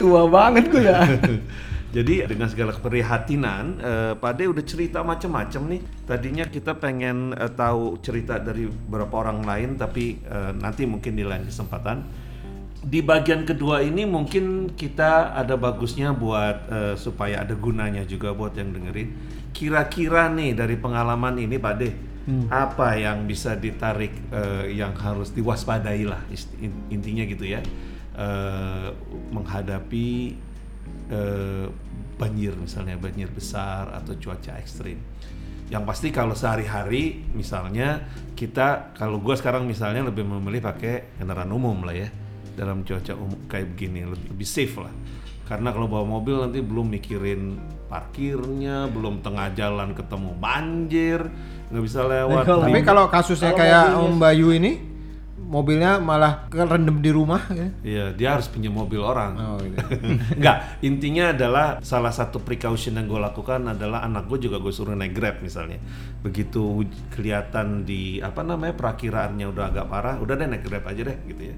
[0.00, 1.04] Tua banget gue ya.
[1.94, 5.80] Jadi dengan segala keprihatinan, eh, Pak Ade udah cerita macam-macam nih.
[6.02, 11.22] Tadinya kita pengen eh, tahu cerita dari beberapa orang lain, tapi eh, nanti mungkin di
[11.22, 12.23] lain kesempatan.
[12.84, 18.52] Di bagian kedua ini mungkin kita ada bagusnya buat eh, supaya ada gunanya juga buat
[18.54, 19.08] yang dengerin.
[19.56, 21.90] Kira-kira nih dari pengalaman ini, Pak Ade,
[22.52, 26.20] apa yang bisa ditarik, eh, yang harus diwaspadai lah
[26.92, 27.64] intinya gitu ya,
[28.14, 28.88] Eh,
[29.34, 30.38] menghadapi
[31.10, 31.66] eh,
[32.14, 35.02] banjir misalnya banjir besar atau cuaca ekstrim.
[35.66, 38.06] Yang pasti kalau sehari-hari misalnya
[38.38, 42.06] kita kalau gua sekarang misalnya lebih memilih pakai kendaraan umum lah ya
[42.54, 44.94] dalam cuaca umum kayak begini lebih, lebih safe lah.
[45.44, 51.20] Karena kalau bawa mobil nanti belum mikirin parkirnya, belum tengah jalan ketemu banjir,
[51.68, 52.48] nggak bisa lewat.
[52.48, 54.93] Tapi kalau kasusnya Kalau kayak Om Bayu ini,
[55.44, 57.68] mobilnya malah kerendam di rumah ya.
[57.84, 59.32] Iya, dia harus punya mobil orang.
[59.36, 59.78] Oh, gitu.
[60.40, 64.96] Enggak, intinya adalah salah satu precaution yang gue lakukan adalah anak gue juga gue suruh
[64.96, 65.78] naik grab misalnya.
[66.24, 71.18] Begitu kelihatan di apa namanya perakiraannya udah agak parah, udah deh naik grab aja deh
[71.28, 71.56] gitu ya.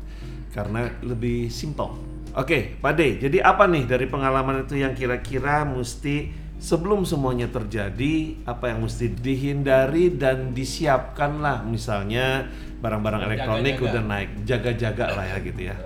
[0.50, 2.16] Karena lebih simple.
[2.36, 8.44] Oke, Pak De, jadi apa nih dari pengalaman itu yang kira-kira mesti sebelum semuanya terjadi
[8.48, 12.48] apa yang mesti dihindari dan disiapkan lah misalnya
[12.80, 14.30] barang-barang elektronik udah naik.
[14.44, 15.76] Jaga-jaga lah ya gitu ya.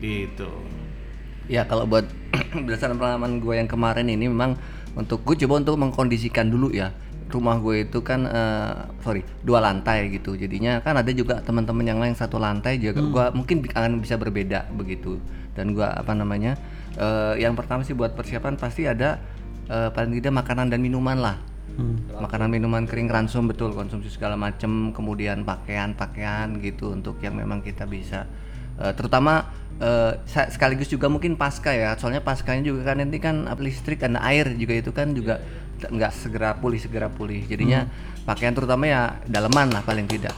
[0.00, 0.50] Gitu.
[1.50, 2.06] Ya kalau buat
[2.66, 4.54] berdasarkan pengalaman gue yang kemarin ini memang
[4.94, 6.94] untuk gue coba untuk mengkondisikan dulu ya.
[7.30, 8.74] Rumah gue itu kan eh,
[9.06, 10.34] sorry dua lantai gitu.
[10.34, 14.66] Jadinya kan ada juga teman-teman yang lain satu lantai juga gue mungkin akan bisa berbeda
[14.74, 15.22] begitu.
[15.54, 16.58] Dan gue apa namanya
[16.98, 19.22] eh, yang pertama sih buat persiapan pasti ada
[19.70, 21.49] eh, paling tidak makanan dan minuman lah
[22.20, 23.72] makanan minuman kering ransum betul.
[23.72, 28.26] Konsumsi segala macam kemudian pakaian pakaian gitu untuk yang memang kita bisa
[28.80, 29.44] Eh, terutama
[30.24, 31.92] sa- sekaligus juga mungkin pasca ya.
[32.00, 35.40] Soalnya paskanya juga kan nanti kan listrik dan air juga itu kan juga
[35.80, 37.44] nggak segera pulih segera pulih.
[37.44, 37.84] Jadinya
[38.24, 40.32] pakaian terutama ya daleman lah paling tidak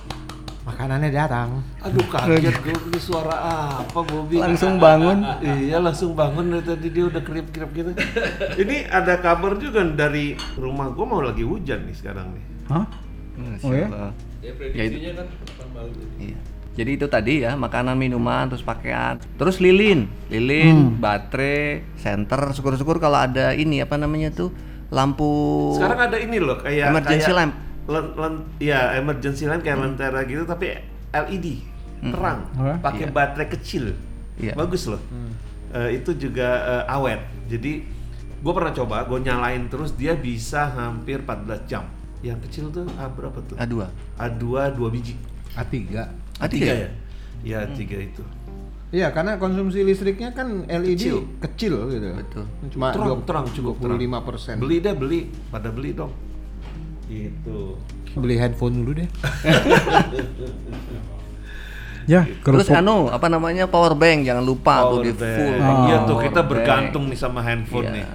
[0.73, 1.49] Makanannya datang.
[1.85, 3.37] Aduh kaget gue ini suara
[3.77, 5.21] apa Bobby langsung bangun
[5.69, 7.91] Iya langsung bangun dari tadi dia udah kerip-kerip gitu
[8.63, 12.87] Ini ada kabar juga dari rumah gue mau lagi hujan nih sekarang nih Hah?
[13.33, 13.87] Masya Oh ya?
[13.87, 14.11] Allah.
[14.41, 15.27] Ya Ya, prediksinya kan
[15.71, 15.93] malam.
[16.19, 16.37] Iya.
[16.73, 23.21] Jadi itu tadi ya makanan minuman terus pakaian terus lilin lilin baterai senter syukur-syukur kalau
[23.21, 24.49] ada ini apa namanya tuh
[24.89, 25.29] lampu
[25.77, 27.55] Sekarang ada ini loh kayak Emergency kayak lamp.
[27.85, 30.77] Len- len- ya emergency lamp kayak lentera gitu tapi
[31.11, 31.47] LED
[32.05, 32.77] terang Oh ya?
[32.79, 33.95] pakai baterai kecil
[34.35, 34.55] Iya.
[34.55, 35.03] bagus loh
[35.73, 37.81] Eh, itu juga eh, awet jadi
[38.39, 41.89] gue pernah coba gue nyalain terus dia bisa hampir 14 jam
[42.21, 43.59] Yang kecil tuh A berapa tuh?
[43.59, 43.83] A2.
[44.15, 44.45] A2
[44.79, 45.19] dua biji.
[45.53, 45.75] A3.
[45.91, 46.07] A3
[46.39, 46.75] A3 ya?
[46.77, 46.91] ya?
[47.43, 48.23] Iya, A3 itu.
[48.93, 51.19] Iya, karena konsumsi listriknya kan LED Kecil.
[51.43, 52.15] kecil, gitu.
[52.15, 52.45] Betul.
[52.71, 53.99] Cuma terang, terang cukup terang.
[53.99, 54.55] 25 persen.
[54.57, 55.21] Beli deh, beli.
[55.51, 56.15] Pada beli dong.
[57.13, 57.59] Gitu.
[58.13, 59.09] Beli handphone dulu deh.
[62.03, 62.75] Ya, Terus kerupuk.
[62.75, 65.39] anu apa namanya power bank jangan lupa tuh di Power bank.
[65.39, 65.55] full.
[65.87, 66.51] Iya tuh power kita bank.
[66.51, 67.95] bergantung nih sama handphone Iya.
[67.95, 68.07] nih.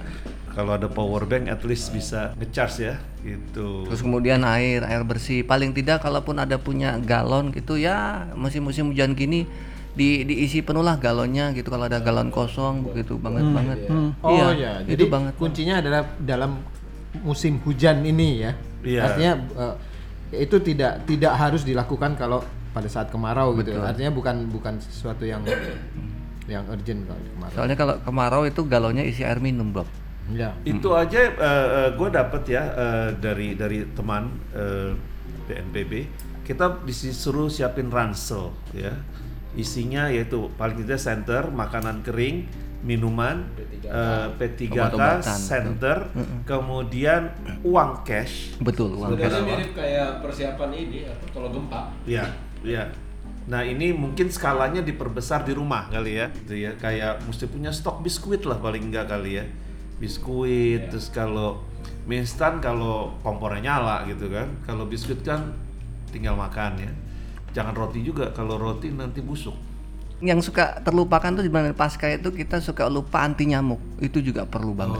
[0.52, 2.94] Kalau ada power bank at least bisa ngecharge ya
[3.24, 3.88] gitu.
[3.88, 5.40] Terus kemudian air, air bersih.
[5.40, 9.48] Paling tidak kalaupun ada punya galon gitu ya musim-musim hujan gini
[9.90, 13.78] di diisi penuh lah galonnya gitu kalau ada galon kosong begitu banget banget.
[14.20, 15.32] Oh Iya, ya, itu jadi banget.
[15.34, 16.60] kuncinya adalah dalam
[17.22, 18.52] musim hujan ini ya.
[18.82, 19.00] Iya.
[19.10, 19.32] Artinya
[20.32, 23.74] eh, itu tidak tidak harus dilakukan kalau pada saat kemarau gitu.
[23.80, 25.42] Artinya bukan bukan sesuatu yang
[26.48, 27.56] yang urgent kalau kemarau.
[27.56, 29.88] Soalnya kalau kemarau itu galonnya isi air minum, Bob.
[30.28, 30.52] Ya.
[30.64, 31.32] Itu aja
[31.96, 34.92] gue dapet ya eh, dari dari teman eh,
[35.48, 35.92] BNPB.
[36.44, 38.92] Kita disuruh siapin ransel ya.
[39.56, 42.46] Isinya yaitu paling tidak center, makanan kering,
[42.78, 43.42] minuman,
[43.82, 45.34] eh, P3K, Obat-obatan.
[45.34, 45.98] center,
[46.46, 47.34] kemudian
[47.66, 48.54] uang cash.
[48.62, 49.48] Betul, uang Sebenarnya cash.
[49.50, 50.98] mirip kayak persiapan ini
[51.34, 51.90] kalau gempa.
[52.06, 52.24] Ya,
[52.62, 52.86] ya.
[53.48, 56.70] Nah ini mungkin skalanya diperbesar di rumah kali ya, gitu ya.
[56.78, 59.44] Kayak mesti punya stok biskuit lah paling enggak kali ya,
[59.98, 60.92] biskuit.
[60.92, 61.64] Terus kalau
[62.06, 65.50] mie instan kalau kompornya nyala gitu kan, kalau biskuit kan
[66.12, 66.92] tinggal makan ya.
[67.56, 69.56] Jangan roti juga, kalau roti nanti busuk.
[70.18, 73.78] Yang suka terlupakan tuh di mana pasca itu kita suka lupa anti nyamuk.
[74.02, 74.98] Itu juga perlu banget.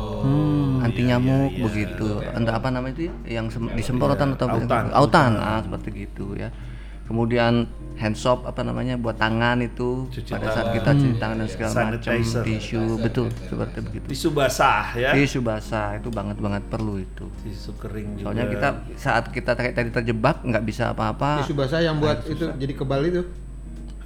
[0.78, 2.22] anti nyamuk begitu.
[2.22, 3.42] Entah apa namanya itu ya?
[3.42, 4.94] Yang sem- disemprotan atau Autan.
[4.94, 6.54] autan, ah, seperti gitu ya.
[7.08, 7.64] Kemudian
[7.96, 11.72] hand soap apa namanya buat tangan itu Cuci pada saat kita cuci tangan dan segala
[11.96, 12.12] macam
[12.44, 14.06] tisu betul seperti begitu.
[14.12, 17.26] Tisu basah ya, Tisu basah itu banget banget perlu itu.
[17.42, 18.24] tisu kering juga.
[18.28, 21.42] Soalnya kita saat kita tadi terjebak nggak bisa apa-apa.
[21.42, 23.24] Tisu basah yang buat itu jadi kebal itu.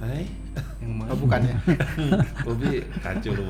[0.01, 0.25] Hai,
[0.83, 1.57] Oh, bukan ya.
[2.45, 3.43] Bobi kacau lu.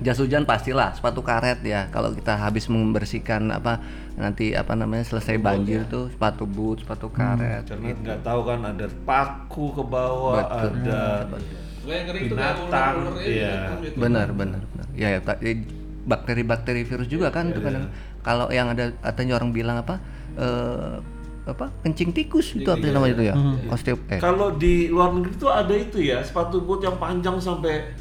[0.00, 1.92] Jas hujan pastilah, sepatu karet ya.
[1.92, 3.80] Kalau kita habis membersihkan apa
[4.16, 7.68] nanti apa namanya selesai banjir tuh sepatu boot, sepatu karet.
[7.68, 11.28] Karena nggak tahu kan ada paku ke bawah, ada
[11.84, 13.56] Gue yang ngeri itu kayak binatang, iya.
[13.84, 13.96] gitu.
[14.00, 14.86] Benar, benar, benar.
[14.96, 15.60] Ya, ya eh,
[16.08, 17.92] bakteri-bakteri virus juga kan itu kadang
[18.24, 20.00] kalau yang ada katanya orang bilang apa
[20.40, 20.96] eh,
[21.44, 23.34] apa kencing tikus itu apa sih namanya itu ya
[23.68, 27.92] osteop eh Kalau di luar negeri tuh ada itu ya, sepatu boot yang panjang sampai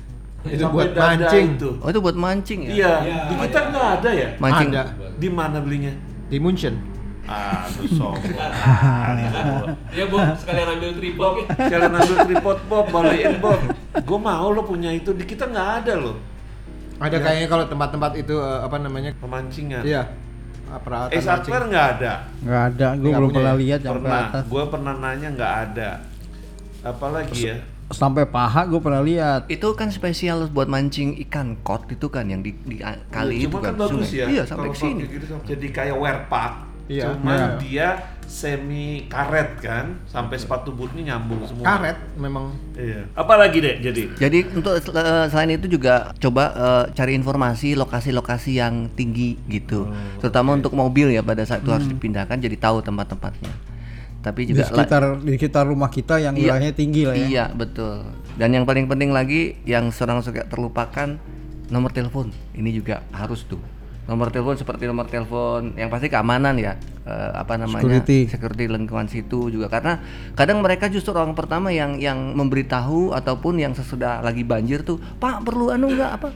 [0.44, 1.48] Itu sampai buat dada mancing.
[1.54, 1.70] Itu.
[1.78, 2.94] oh itu buat mancing ya Iya,
[3.26, 4.28] di kita nggak ada ya.
[4.38, 4.84] mancing Ada
[5.14, 5.94] Di mana belinya?
[6.26, 6.76] di Munchen.
[7.24, 8.20] Ah, sombong.
[9.94, 11.46] Ya bu, sekalian ambil tripod ya.
[11.70, 13.60] Kalian ambil tripod Bob, balikin Bob.
[13.98, 16.16] Gue mau lo punya itu, di kita nggak ada loh
[16.98, 19.12] Ada kayaknya kalau tempat-tempat itu eh, apa namanya?
[19.18, 19.84] pemancingan.
[19.84, 20.08] Iya.
[20.76, 21.52] Peralatan Ace mancing.
[21.52, 22.14] Hardware nggak ada.
[22.40, 24.44] Nggak ada, gue belum punya pernah lihat sampai Pernah, atas.
[24.46, 25.90] gue pernah nanya nggak ada.
[26.82, 27.58] Apalagi ya?
[27.86, 29.46] Sampai paha gue pernah lihat.
[29.48, 33.62] itu kan spesial buat mancing ikan kot itu kan yang di, di kali itu Cuma
[33.62, 34.18] kan, kan bagus sungai.
[34.18, 34.26] ya.
[34.32, 36.54] iya sampai sini gitu, jadi kayak wear pack.
[36.84, 37.04] Iya.
[37.12, 37.48] Cuman Iya.
[37.60, 37.88] dia
[38.26, 41.64] semi karet kan, sampai sepatu bootnya nyambung semua.
[41.64, 43.06] Karet memang Iya.
[43.14, 44.02] Apalagi deh jadi?
[44.18, 50.54] Jadi untuk eh, selain itu juga coba eh, cari informasi lokasi-lokasi yang tinggi gitu, terutama
[50.54, 53.54] untuk mobil ya pada saat itu harus dipindahkan jadi tahu tempat-tempatnya.
[54.20, 56.56] Tapi Di juga la- sekitar di sekitar rumah kita yang Iya.
[56.56, 57.26] wilayahnya tinggi lah ya.
[57.26, 58.08] Iya betul.
[58.34, 61.20] Dan yang paling penting lagi yang sering suka terlupakan
[61.68, 62.32] nomor telepon.
[62.54, 63.60] Ini juga harus tuh.
[64.04, 66.76] Nomor telepon seperti nomor telepon yang pasti keamanan ya.
[67.04, 67.84] Eh, apa namanya?
[67.84, 68.20] Security.
[68.28, 70.00] security lingkungan situ juga karena
[70.36, 75.44] kadang mereka justru orang pertama yang yang memberitahu ataupun yang sesudah lagi banjir tuh, "Pak,
[75.44, 76.30] perlu anu enggak apa?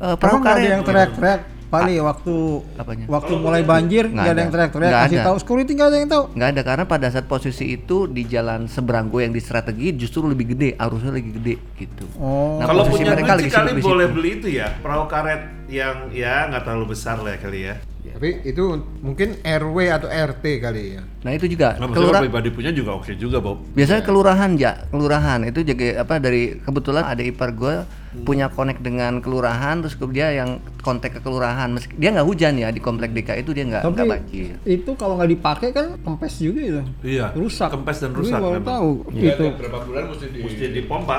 [0.00, 1.40] Eh, perahu nggak karet." yang teriak-teriak
[1.72, 2.34] Pali waktu
[2.76, 3.04] Apanya?
[3.08, 4.38] waktu mulai banjir Nggak ada ada.
[4.38, 5.26] yang teriak-teriak Nggak kasih ada.
[5.26, 6.24] tahu security nggak ada yang tahu.
[6.30, 10.22] nggak ada karena pada saat posisi itu di jalan seberang gue yang di strategi justru
[10.22, 12.04] lebih gede, arusnya lagi gede gitu.
[12.14, 12.60] Oh.
[12.60, 16.46] Nah, Kalau punya mereka duit lagi kali boleh beli itu ya, perahu karet yang ya
[16.46, 17.74] nggak terlalu besar lah ya kali ya.
[18.04, 18.64] Tapi itu
[18.98, 21.02] mungkin RW atau RT kali ya.
[21.22, 23.62] Nah itu juga Nah, kelurahan pribadi punya juga oke juga, Bob.
[23.70, 27.86] biasanya kelurahan ya kelurahan itu juga apa dari kebetulan ada ipar gue
[28.20, 32.54] punya connect dengan kelurahan terus ke- dia yang kontak ke kelurahan meski dia nggak hujan
[32.54, 36.34] ya di komplek DKI itu dia nggak nggak banjir itu kalau nggak dipakai kan kempes
[36.36, 36.82] juga itu.
[37.06, 37.70] Iya, Rusak.
[37.70, 38.66] kempes dan Gue rusak baru memang.
[38.68, 39.44] tahu Iya, itu.
[39.56, 41.18] berapa bulan mesti di Mesti dipompa.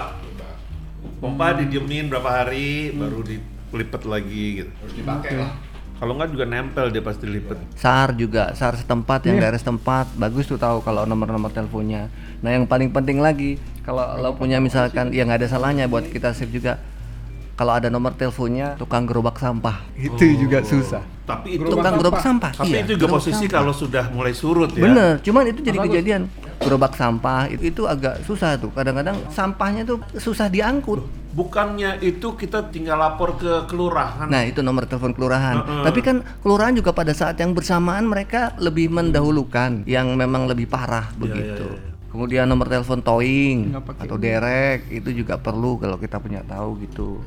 [1.17, 4.71] Pompa didiemin berapa hari baru dilipet lagi gitu.
[4.75, 5.51] harus dipakai lah.
[6.03, 7.55] Kalau nggak juga nempel dia pasti lipet.
[7.79, 12.11] SAR juga SAR setempat yang daerah setempat bagus tuh tahu kalau nomor-nomor teleponnya
[12.43, 13.55] nah yang paling penting lagi
[13.87, 16.75] kalau lo punya misalkan ya nggak ada salahnya buat kita save juga
[17.55, 19.79] kalau ada nomor teleponnya tukang gerobak sampah.
[19.95, 21.07] Itu juga susah.
[21.23, 22.51] Tapi itu Tukang gerobak sampah.
[22.51, 23.57] tapi iya, itu juga gerobak posisi sampah.
[23.63, 24.83] kalau sudah mulai surut ya.
[24.83, 26.21] Bener, cuman itu jadi kejadian
[26.59, 28.75] gerobak sampah itu, itu agak susah tuh.
[28.75, 31.22] Kadang-kadang sampahnya tuh susah diangkut.
[31.33, 34.29] Bukannya itu kita tinggal lapor ke kelurahan.
[34.29, 35.65] Nah itu nomor telepon kelurahan.
[35.81, 41.09] Tapi kan kelurahan juga pada saat yang bersamaan mereka lebih mendahulukan yang memang lebih parah
[41.17, 41.73] begitu.
[42.13, 47.25] Kemudian nomor telepon towing atau derek itu juga perlu kalau kita punya tahu gitu.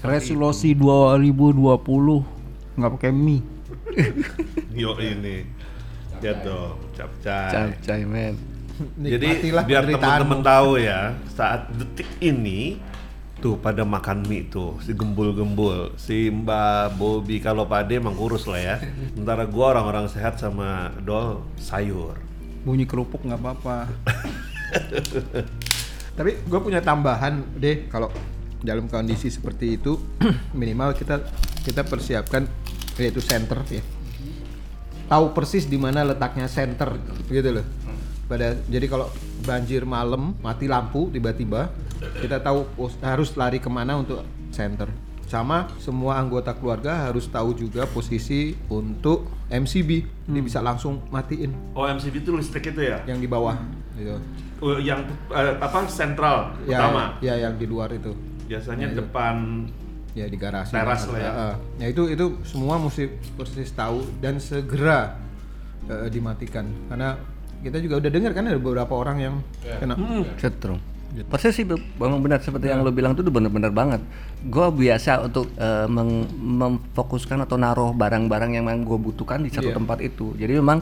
[0.00, 3.44] Resolusi 2020 nggak pakai mie.
[4.72, 5.44] Yo ini.
[6.24, 7.76] Ya dong, capcay.
[7.76, 8.40] Capcay men.
[8.96, 12.78] Jadi biar teman-teman tahu ya, saat detik ini
[13.38, 18.58] tuh pada makan mie tuh si gembul-gembul si Mbak Bobby kalau Pade emang kurus lah
[18.58, 18.76] ya.
[19.14, 22.18] Sementara gua orang-orang sehat sama Dol sayur.
[22.66, 23.76] Bunyi kerupuk nggak apa-apa.
[26.18, 28.10] Tapi gue punya tambahan deh kalau
[28.58, 29.94] dalam kondisi seperti itu
[30.58, 31.22] minimal kita
[31.62, 32.42] kita persiapkan
[32.98, 33.82] yaitu center ya.
[35.08, 36.98] Tahu persis di mana letaknya center
[37.30, 37.66] gitu loh.
[38.28, 39.08] Pada jadi kalau
[39.42, 41.72] banjir malam mati lampu tiba-tiba
[42.20, 42.68] kita tahu
[43.00, 44.20] harus lari ke mana untuk
[44.52, 44.86] center.
[45.24, 49.90] Sama semua anggota keluarga harus tahu juga posisi untuk MCB.
[50.24, 53.00] Jadi bisa langsung matiin Oh MCB itu listrik itu ya?
[53.04, 53.56] yang di bawah
[53.96, 54.16] gitu.
[54.58, 57.16] Oh, yang eh, apa sentral Ya, utama.
[57.20, 58.12] ya yang di luar itu.
[58.44, 59.68] Biasanya depan
[60.12, 61.16] ya di garasi Teras lah.
[61.16, 61.30] ya.
[61.30, 61.54] Heeh.
[61.78, 63.06] ya itu itu semua mesti
[63.36, 65.16] persis tahu dan segera
[65.86, 67.16] eh, dimatikan karena
[67.58, 69.34] kita juga udah dengar kan ada beberapa orang yang
[69.78, 69.94] kena
[70.36, 70.78] Setrum.
[71.08, 74.04] Persis sih Bang benar seperti yang lo bilang itu benar-benar banget.
[74.44, 79.72] Gue biasa untuk eh, meng- memfokuskan atau naruh barang-barang yang memang gue butuhkan di satu
[79.72, 79.76] Iya.
[79.80, 80.36] tempat itu.
[80.36, 80.80] Jadi memang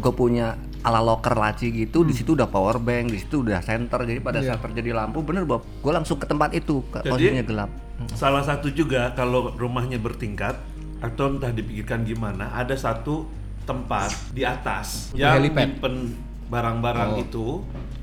[0.00, 4.00] gue punya ala locker laci gitu, di situ udah power bank, di situ udah center.
[4.00, 7.44] Jadi pada saat terjadi lampu, bener Bob, gue langsung ke tempat itu, ke Jadi- posisinya
[7.44, 7.70] gelap.
[8.16, 10.56] Salah satu juga kalau rumahnya bertingkat
[11.04, 13.28] atau entah dipikirkan gimana, ada satu
[13.68, 15.68] tempat di atas Di yang helipad.
[15.68, 15.94] nyimpen
[16.48, 17.20] barang-barang Oh.
[17.20, 17.46] itu.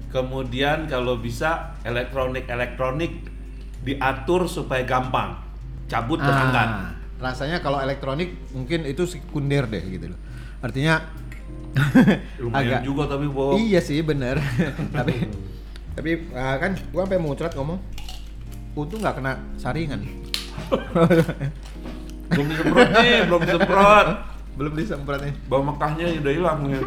[0.07, 3.33] Kemudian kalau bisa elektronik-elektronik
[3.81, 5.41] diatur supaya gampang
[5.85, 6.21] cabut.
[6.21, 10.19] Ah, rasanya kalau elektronik mungkin itu sekunder deh gitu loh
[10.59, 10.99] artinya
[12.43, 13.55] Lumayan agak juga tapi Bob.
[13.55, 14.35] iya sih bener
[14.97, 15.27] tapi
[15.93, 17.79] tapi ah, kan gua sampai muncrat ngomong
[18.73, 20.01] untung nggak kena saringan
[22.25, 24.07] Belum disemprot nih, belum disemprot.
[24.55, 26.83] Belum disemprot nih Bau Mekahnya udah hilang nih.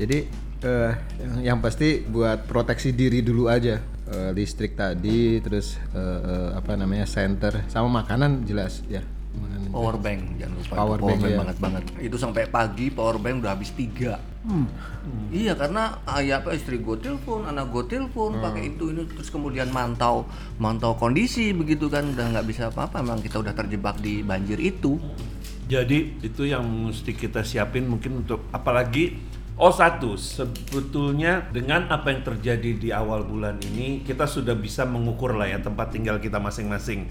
[0.00, 0.18] Jadi
[0.64, 6.50] eh, yang, yang pasti buat proteksi diri dulu aja Eh, listrik tadi, terus eh, eh,
[6.52, 9.00] apa namanya center sama makanan jelas ya.
[9.32, 9.72] Makanan.
[9.72, 10.74] Power bank, jangan lupa.
[10.76, 11.36] Power itu bank, ya.
[11.40, 11.82] banget banget.
[11.96, 14.20] Itu sampai pagi power bank udah habis tiga.
[15.30, 19.70] Iya karena ayah apa istri gue telepon, anak gue telepon pakai itu ini terus kemudian
[19.70, 20.26] mantau
[20.58, 23.00] mantau kondisi begitu kan udah nggak bisa apa-apa.
[23.00, 25.00] Memang kita udah terjebak di banjir itu.
[25.72, 32.24] Jadi itu yang mesti kita siapin mungkin untuk apalagi Oh satu, sebetulnya dengan apa yang
[32.24, 37.04] terjadi di awal bulan ini kita sudah bisa mengukur lah ya tempat tinggal kita masing-masing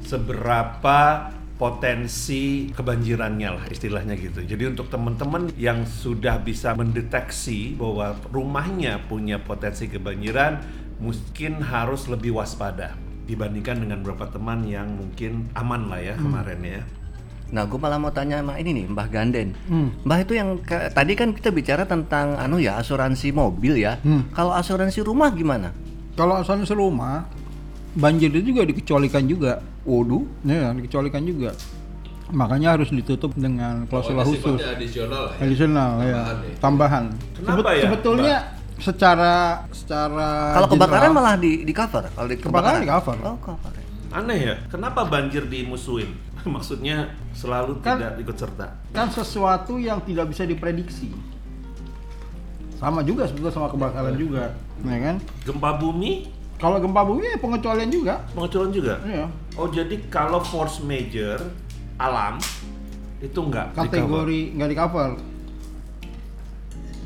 [0.00, 4.40] seberapa potensi kebanjirannya lah istilahnya gitu.
[4.40, 10.64] Jadi untuk teman-teman yang sudah bisa mendeteksi bahwa rumahnya punya potensi kebanjiran,
[10.96, 12.96] mungkin harus lebih waspada
[13.28, 16.82] dibandingkan dengan beberapa teman yang mungkin aman lah ya kemarin ya.
[17.52, 19.52] Nah, gue malah mau tanya sama ini nih, Mbah Ganden.
[20.02, 24.00] Mbah itu yang ke- tadi kan kita bicara tentang anu ya asuransi mobil ya.
[24.32, 25.68] Kalau asuransi rumah gimana?
[26.12, 27.28] Kalau asuransi rumah,
[27.92, 29.60] banjir itu juga dikecualikan juga.
[29.84, 30.24] Waduh.
[30.42, 31.52] Ya, dikecualikan juga.
[32.28, 34.56] Makanya harus ditutup dengan klausula Pokoknya khusus.
[34.56, 34.68] sifatnya
[35.36, 36.16] additional lah ya.
[36.16, 36.22] Ya,
[36.56, 37.04] tambahan.
[37.36, 38.36] Kenapa ya, Sebetulnya
[38.80, 39.34] secara
[39.68, 42.08] secara Kalau kebakaran malah di di cover.
[42.08, 43.16] Kalau di Kebakaran di cover.
[43.20, 43.70] Oh, cover.
[43.70, 43.84] ya.
[44.12, 46.16] Aneh ya, kenapa banjir dimusuhin?
[46.54, 46.96] Maksudnya
[47.32, 48.66] selalu Kan- tidak ikut serta.
[48.90, 51.10] kan sesuatu yang tidak bisa diprediksi.
[52.76, 54.50] Sama juga sebetulnya sama kebakaran juga,
[54.82, 55.16] ya kan?
[55.42, 56.26] Gempa bumi,
[56.58, 58.22] Kalau gempa bumi ya pengecualian juga.
[58.34, 58.94] pengecualian juga.
[59.02, 59.26] Iya.
[59.54, 61.38] Oh jadi kalau force major
[61.96, 62.38] alam
[63.18, 63.86] itu enggak di cover?
[63.88, 65.10] Kategori nggak di cover.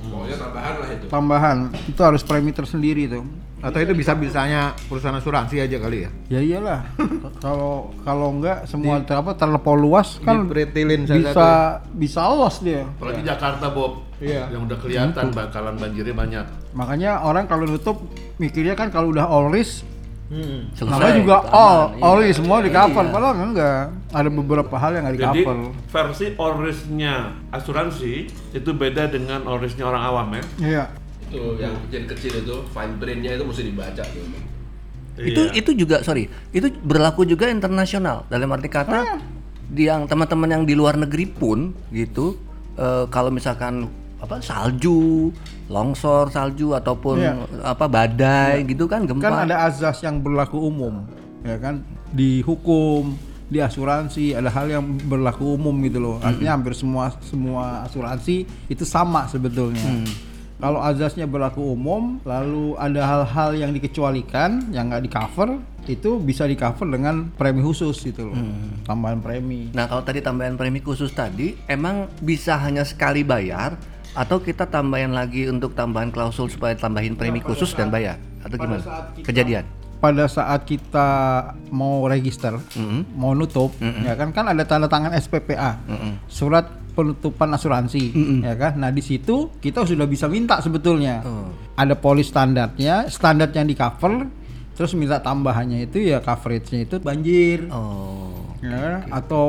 [0.06, 1.04] Pokoknya tambahan lah itu.
[1.08, 3.24] Tambahan itu harus premi tersendiri tuh.
[3.56, 6.10] Atau itu bisa bisanya perusahaan asuransi aja kali ya.
[6.28, 6.80] Ya iyalah.
[7.44, 11.48] Kalau kalau enggak semua ter apa terlalu luas kan saja bisa
[11.90, 12.84] bisa loss dia.
[12.86, 14.48] Apalagi Jakarta Bob, Iya.
[14.48, 16.44] yang udah kelihatan bakalan banjirnya banyak.
[16.72, 17.96] Makanya orang kalau nutup
[18.36, 19.84] mikirnya kan kalau udah all risk
[20.26, 20.66] Hmm.
[20.82, 21.54] namanya juga aman.
[21.54, 22.02] all Iya.
[22.02, 23.12] all risk semua di cover Iya.
[23.14, 23.82] padahal enggak.
[24.10, 25.56] Ada beberapa hal yang nggak di Jadi cover.
[25.86, 27.14] versi all risk-nya
[27.50, 28.12] asuransi
[28.52, 30.44] itu beda dengan all risk-nya orang awam ya.
[30.58, 30.84] Iya.
[31.26, 34.26] Itu yang kecil-kecil itu fine print-nya itu mesti dibaca gitu.
[35.16, 35.56] Itu Iya.
[35.56, 39.16] itu juga sorry, itu berlaku juga internasional dalam arti kata
[39.66, 42.36] di yang teman-teman yang di luar negeri pun gitu
[42.76, 45.32] eh, kalau misalkan apa salju,
[45.68, 47.32] longsor salju ataupun Iya.
[47.64, 49.24] apa badai gitu kan gempa.
[49.24, 51.04] Kan ada azas yang berlaku umum,
[51.42, 51.80] ya kan?
[52.12, 53.16] Di hukum,
[53.46, 56.16] di asuransi ada hal yang berlaku umum gitu loh.
[56.20, 59.80] Artinya hampir semua semua asuransi itu sama sebetulnya.
[60.56, 66.48] Kalau azasnya berlaku umum, lalu ada hal-hal yang dikecualikan, yang nggak di cover, itu bisa
[66.48, 68.40] di cover dengan premi khusus gitu loh,
[68.88, 69.68] tambahan premi.
[69.76, 73.76] Nah, kalau tadi tambahan premi khusus tadi emang bisa hanya sekali bayar
[74.16, 78.16] atau kita tambahin lagi untuk tambahan klausul supaya tambahin premi khusus dan bayar?
[78.40, 78.80] Atau gimana?
[79.20, 79.68] Kejadian.
[79.96, 81.08] pada saat kita
[81.72, 82.60] mau register,
[83.16, 84.30] mau nutup, ya kan?
[84.32, 85.80] Kan ada tanda tangan SPPA,
[86.28, 88.04] surat penutupan asuransi,
[88.40, 88.74] ya kan.
[88.74, 91.20] Nah di situ kita sudah bisa minta sebetulnya,
[91.74, 94.24] ada polis standarnya, standar yang di cover,
[94.72, 98.56] terus minta tambahannya itu ya coveragenya itu banjir, Oh.
[98.58, 99.00] ya kan?
[99.12, 99.48] atau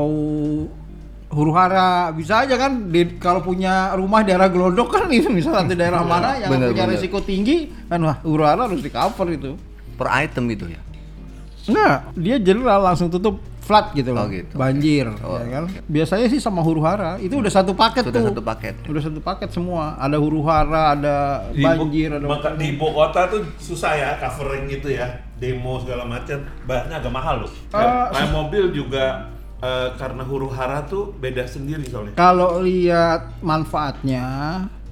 [1.27, 5.75] huru hara bisa aja kan di, kalau punya rumah daerah gelodok kan itu misalnya di
[5.75, 6.95] daerah mana yang Bener, punya bener.
[6.95, 9.51] risiko tinggi kan wah huru hara harus di cover itu
[9.97, 10.79] Per item gitu ya.
[11.68, 14.24] Enggak, dia general langsung tutup flat gitu loh.
[14.24, 14.55] Oh, gitu.
[14.55, 15.63] Banjir, Oh, ya kan.
[15.86, 18.28] Biasanya sih sama huru hara, itu udah satu paket Sudah tuh.
[18.32, 18.76] satu paket.
[18.88, 19.99] Udah satu paket semua.
[19.99, 21.15] Ada huru hara, ada
[21.51, 26.01] Di banjir, ada maka di ibu kota tuh susah ya covering gitu ya demo segala
[26.01, 31.45] macam bayarnya agak mahal loh Ah, kayak mobil juga eh, karena huru hara tuh beda
[31.45, 34.26] sendiri soalnya Kalau lihat manfaatnya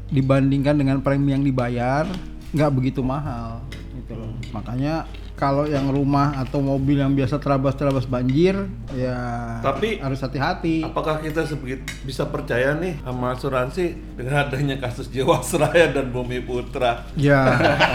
[0.06, 2.06] dibandingkan dengan premi yang dibayar,
[2.52, 3.64] nggak begitu mahal
[3.96, 4.30] gitu loh.
[4.52, 8.56] Makanya kalau yang rumah atau mobil yang biasa terabas-terabas banjir,
[8.90, 9.16] ya
[9.60, 10.80] Tapi- harus hati-hati.
[10.82, 17.04] apakah kita sebegit bisa percaya nih sama asuransi dengan adanya kasus Jiwasraya dan Bumi Putra
[17.14, 17.44] Ya,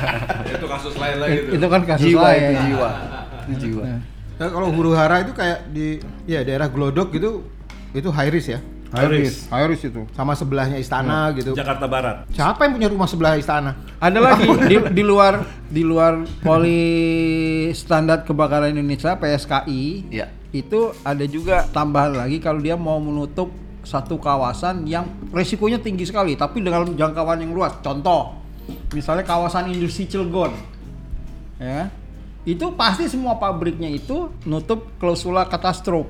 [0.52, 1.52] itu kasus lain lagi tuh.
[1.56, 2.40] itu kan kasus jiwa lain.
[2.42, 2.90] itu jiwa.
[3.42, 3.82] Itu jiwa.
[4.36, 7.44] Nah, kalau huru hara itu kayak di ya daerah Glodok gitu
[7.90, 8.60] itu high risk ya.
[9.50, 10.02] High risk itu.
[10.10, 11.54] Sama sebelahnya istana gitu.
[11.54, 13.78] Jakarta Barat Siapa yang punya rumah sebelah istana?
[14.02, 16.82] Ada lagi di, di luar di luar poli
[17.70, 20.26] standar kebakaran Indonesia PSKI Ya.
[20.50, 26.34] itu ada juga tambahan lagi kalau dia mau menutup satu kawasan yang resikonya tinggi sekali
[26.34, 27.78] tapi dengan jangkauan yang luas.
[27.80, 28.34] Contoh,
[28.90, 30.52] misalnya kawasan industri Cilegon,
[31.56, 31.88] ya
[32.42, 36.08] itu pasti semua pabriknya itu nutup klausula katastrof.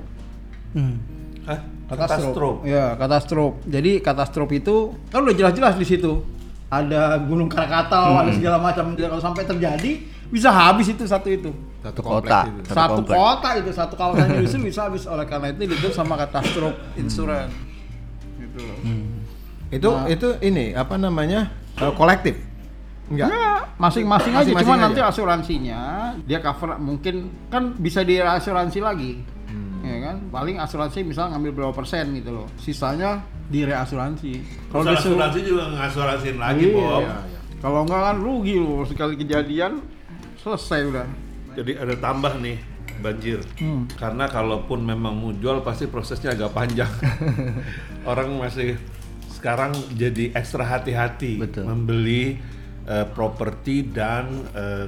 [1.45, 1.59] Hah?
[1.91, 2.55] Katastrof.
[2.63, 3.53] Ya, katastrof.
[3.67, 4.75] Jadi katastrof itu
[5.11, 6.23] kan udah jelas-jelas di situ.
[6.71, 8.95] Ada gunung Krakatau, ada segala macam.
[8.95, 9.91] Kalau sampai terjadi
[10.31, 11.51] bisa habis itu satu itu.
[11.83, 12.47] Satu Kota.
[12.47, 12.63] itu.
[12.63, 13.17] Satu Satu, komplek.
[13.19, 17.51] kota itu, satu kawasan industri bisa habis oleh karena itu ditutup sama katastrof insurance.
[18.39, 18.77] Gitu loh.
[19.71, 21.51] Itu itu ini apa namanya?
[21.75, 22.35] eh, kolektif.
[23.11, 23.27] Enggak.
[23.27, 24.39] Ya, masing-masing aja.
[24.47, 24.83] Masing-masing Cuma aja.
[24.87, 25.81] nanti asuransinya
[26.23, 27.15] dia cover mungkin
[27.51, 29.11] kan bisa di asuransi lagi.
[29.81, 30.15] Ya kan?
[30.29, 32.47] Paling asuransi misal ngambil berapa persen gitu loh.
[32.61, 34.33] Sisanya di reasuransi.
[34.69, 37.15] Kalau asuransi juga ngasuransin lagi Iya, Bob iya.
[37.61, 39.85] Kalau enggak kan rugi loh sekali kejadian
[40.41, 41.07] selesai udah.
[41.53, 42.57] Jadi ada tambah nih
[43.01, 43.39] banjir.
[43.61, 43.85] Hmm.
[43.97, 46.89] Karena kalaupun memang mau jual pasti prosesnya agak panjang.
[48.09, 48.77] Orang masih
[49.29, 52.37] sekarang jadi ekstra hati-hati membeli
[52.85, 54.85] eh, properti dan eh,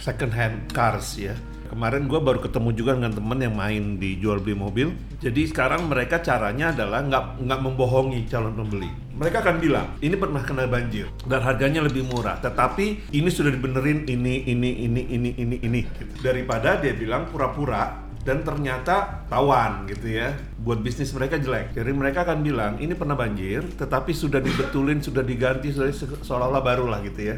[0.00, 1.36] second hand cars ya.
[1.64, 4.88] Kemarin gue baru ketemu juga dengan temen yang main di jual beli mobil.
[5.18, 8.90] Jadi sekarang mereka caranya adalah nggak nggak membohongi calon pembeli.
[9.14, 12.36] Mereka akan bilang ini pernah kena banjir dan harganya lebih murah.
[12.38, 15.80] Tetapi ini sudah dibenerin ini ini ini ini ini ini.
[15.88, 16.12] gitu.
[16.20, 20.32] Daripada dia bilang pura-pura dan ternyata tawan gitu ya
[20.64, 25.20] buat bisnis mereka jelek jadi mereka akan bilang ini pernah banjir tetapi sudah dibetulin sudah
[25.20, 27.36] diganti sudah se- seolah-olah baru lah gitu ya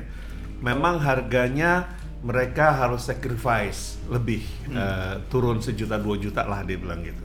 [0.63, 7.23] memang harganya mereka harus sacrifice lebih eh, turun sejuta dua juta lah dia bilang gitu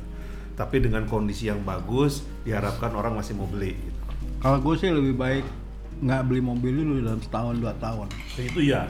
[0.52, 4.00] tapi dengan kondisi yang bagus diharapkan orang masih mau beli gitu.
[4.38, 5.46] Kalau gue sih lebih baik
[6.00, 8.06] nggak beli mobil dulu dalam setahun dua tahun.
[8.36, 8.86] itu ya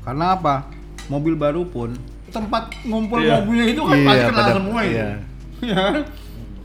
[0.00, 0.68] Karena apa?
[1.06, 1.92] Mobil baru pun
[2.26, 3.40] tempat ngumpul Iya.
[3.40, 4.92] mobilnya itu kan Iya, pasti kena pada- semua itu.
[4.92, 5.08] iya.
[5.64, 5.84] Iya.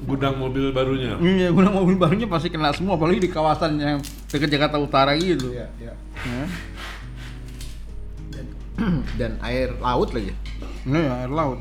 [0.02, 4.50] gudang mobil barunya Iya, guna mobil barunya pasti kena semua, apalagi di kawasan yang dekat
[4.50, 5.52] Jakarta Utara gitu.
[5.52, 5.94] Iya, iya.
[6.20, 6.44] Ya.
[9.20, 10.32] Dan air laut lagi.
[10.88, 11.60] Ini ya, air laut.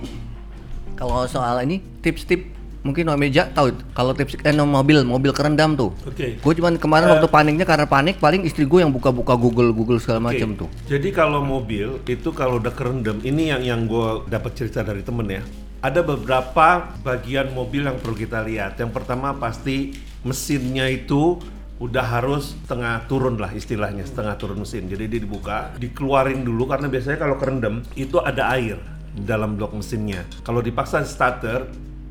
[0.99, 5.75] Kalau soal ini tips-tips mungkin Om Meja tahu kalau tips eh no, mobil mobil kerendam
[5.75, 5.91] tuh.
[6.07, 9.99] oke Gue cuman kemarin waktu paniknya karena panik paling istri gue yang buka-buka Google Google
[9.99, 10.59] segala macam Oke.
[10.65, 10.69] tuh.
[10.87, 15.27] Jadi kalau mobil itu kalau udah kerendam, ini yang yang gue dapat cerita dari temen
[15.27, 15.43] ya.
[15.79, 18.79] Ada beberapa bagian mobil yang perlu kita lihat.
[18.83, 19.95] Yang pertama pasti
[20.27, 21.39] mesinnya itu
[21.79, 24.91] udah harus setengah turun lah istilahnya setengah turun mesin.
[24.91, 28.79] Jadi dia dibuka, dikeluarin dulu karena biasanya kalau kerendam itu ada air.
[29.19, 30.23] dalam blok mesinnya.
[30.47, 31.67] Kalau dipaksa starter,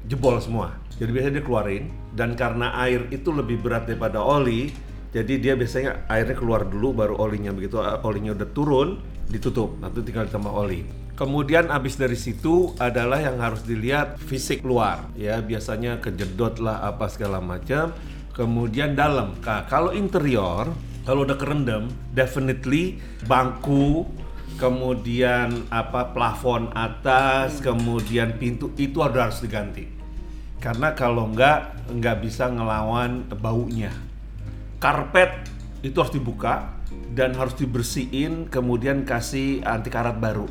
[0.07, 0.75] jebol semua.
[0.97, 1.83] Jadi biasanya dia keluarin
[2.17, 4.73] dan karena air itu lebih berat daripada oli,
[5.13, 8.97] jadi dia biasanya airnya keluar dulu baru olinya begitu uh, olinya udah turun
[9.29, 10.81] ditutup nanti tinggal ditambah oli.
[11.17, 17.09] Kemudian abis dari situ adalah yang harus dilihat fisik luar ya biasanya kejedot lah apa
[17.09, 17.93] segala macam.
[18.37, 19.33] Kemudian dalam.
[19.41, 20.69] Nah, kalau interior
[21.07, 24.05] kalau udah kerendam definitely bangku
[24.59, 29.87] kemudian apa plafon atas kemudian pintu itu harus diganti.
[30.59, 33.89] Karena kalau nggak nggak bisa ngelawan baunya.
[34.83, 35.47] Karpet
[35.79, 36.75] itu harus dibuka
[37.15, 40.49] dan harus dibersihin kemudian kasih anti karat baru.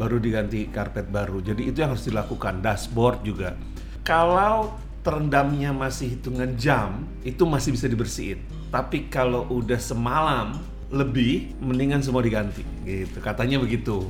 [0.00, 1.44] Baru diganti karpet baru.
[1.44, 2.64] Jadi itu yang harus dilakukan.
[2.64, 3.52] Dashboard juga.
[4.00, 8.40] Kalau terendamnya masih hitungan jam itu masih bisa dibersihin.
[8.68, 13.20] Tapi kalau udah semalam lebih mendingan semua diganti gitu.
[13.20, 14.08] Katanya begitu.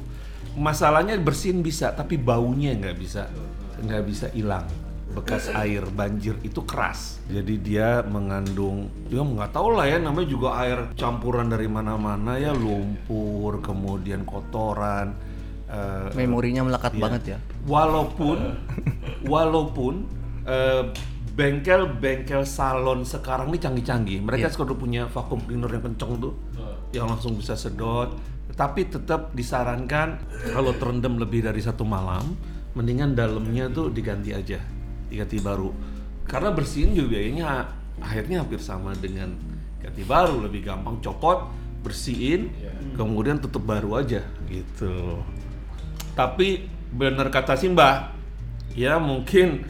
[0.58, 3.30] Masalahnya bersihin bisa tapi baunya nggak bisa
[3.78, 4.66] nggak bisa hilang.
[5.08, 7.18] Bekas air banjir itu keras.
[7.30, 12.52] Jadi dia mengandung ya nggak tahu lah ya namanya juga air campuran dari mana-mana ya
[12.52, 15.14] lumpur kemudian kotoran
[15.70, 17.00] eh, Memorinya melekat Iya.
[17.00, 17.38] banget ya.
[17.64, 18.38] Walaupun
[19.26, 19.94] walaupun
[20.48, 20.82] eh,
[21.38, 24.18] bengkel-bengkel salon sekarang ini canggih-canggih.
[24.24, 24.56] Mereka Iya.
[24.56, 26.34] sudah punya vacuum cleaner yang kenceng tuh,
[26.90, 28.16] yang langsung bisa sedot.
[28.58, 30.18] Tapi tetap disarankan
[30.50, 32.34] kalau terendam lebih dari satu malam,
[32.74, 34.58] mendingan dalamnya tuh diganti aja,
[35.06, 35.70] diganti baru.
[36.26, 37.70] Karena bersihin juga biayanya
[38.02, 39.30] akhirnya hampir sama dengan
[39.78, 41.46] ganti baru, lebih gampang copot,
[41.86, 42.50] bersihin,
[42.98, 45.22] kemudian tutup baru aja gitu.
[46.18, 47.96] Tapi benar kata si Mbak,
[48.74, 49.62] ya mungkin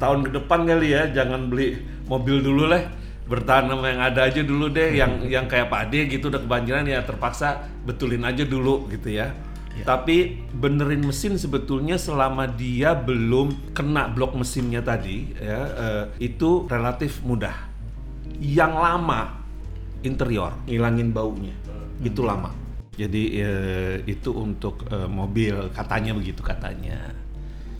[0.00, 1.76] setahun ke depan kali ya jangan beli
[2.08, 2.88] mobil dulu lah.
[3.28, 6.88] Bertahan sama yang ada aja dulu deh, yang yang kayak Pak Ade gitu udah kebanjiran
[6.88, 9.36] ya terpaksa betulin aja dulu gitu ya.
[9.84, 17.20] Tapi benerin mesin sebetulnya selama dia belum kena blok mesinnya tadi ya eh, itu relatif
[17.22, 17.54] mudah.
[18.40, 19.20] Yang lama
[20.00, 21.52] interior ngilangin baunya
[22.00, 22.50] itu lama.
[22.96, 27.14] Jadi eh, itu untuk eh, mobil katanya begitu katanya.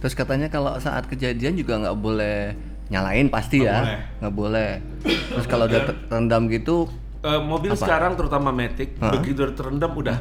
[0.01, 2.57] Terus katanya kalau saat kejadian juga nggak boleh
[2.89, 3.99] nyalain pasti Nggak ya, boleh.
[4.19, 4.71] nggak boleh.
[5.05, 6.77] Terus kalau udah ter- terendam gitu
[7.21, 10.19] Eh, mobil sekarang terutama Matic begitu udah terendam udah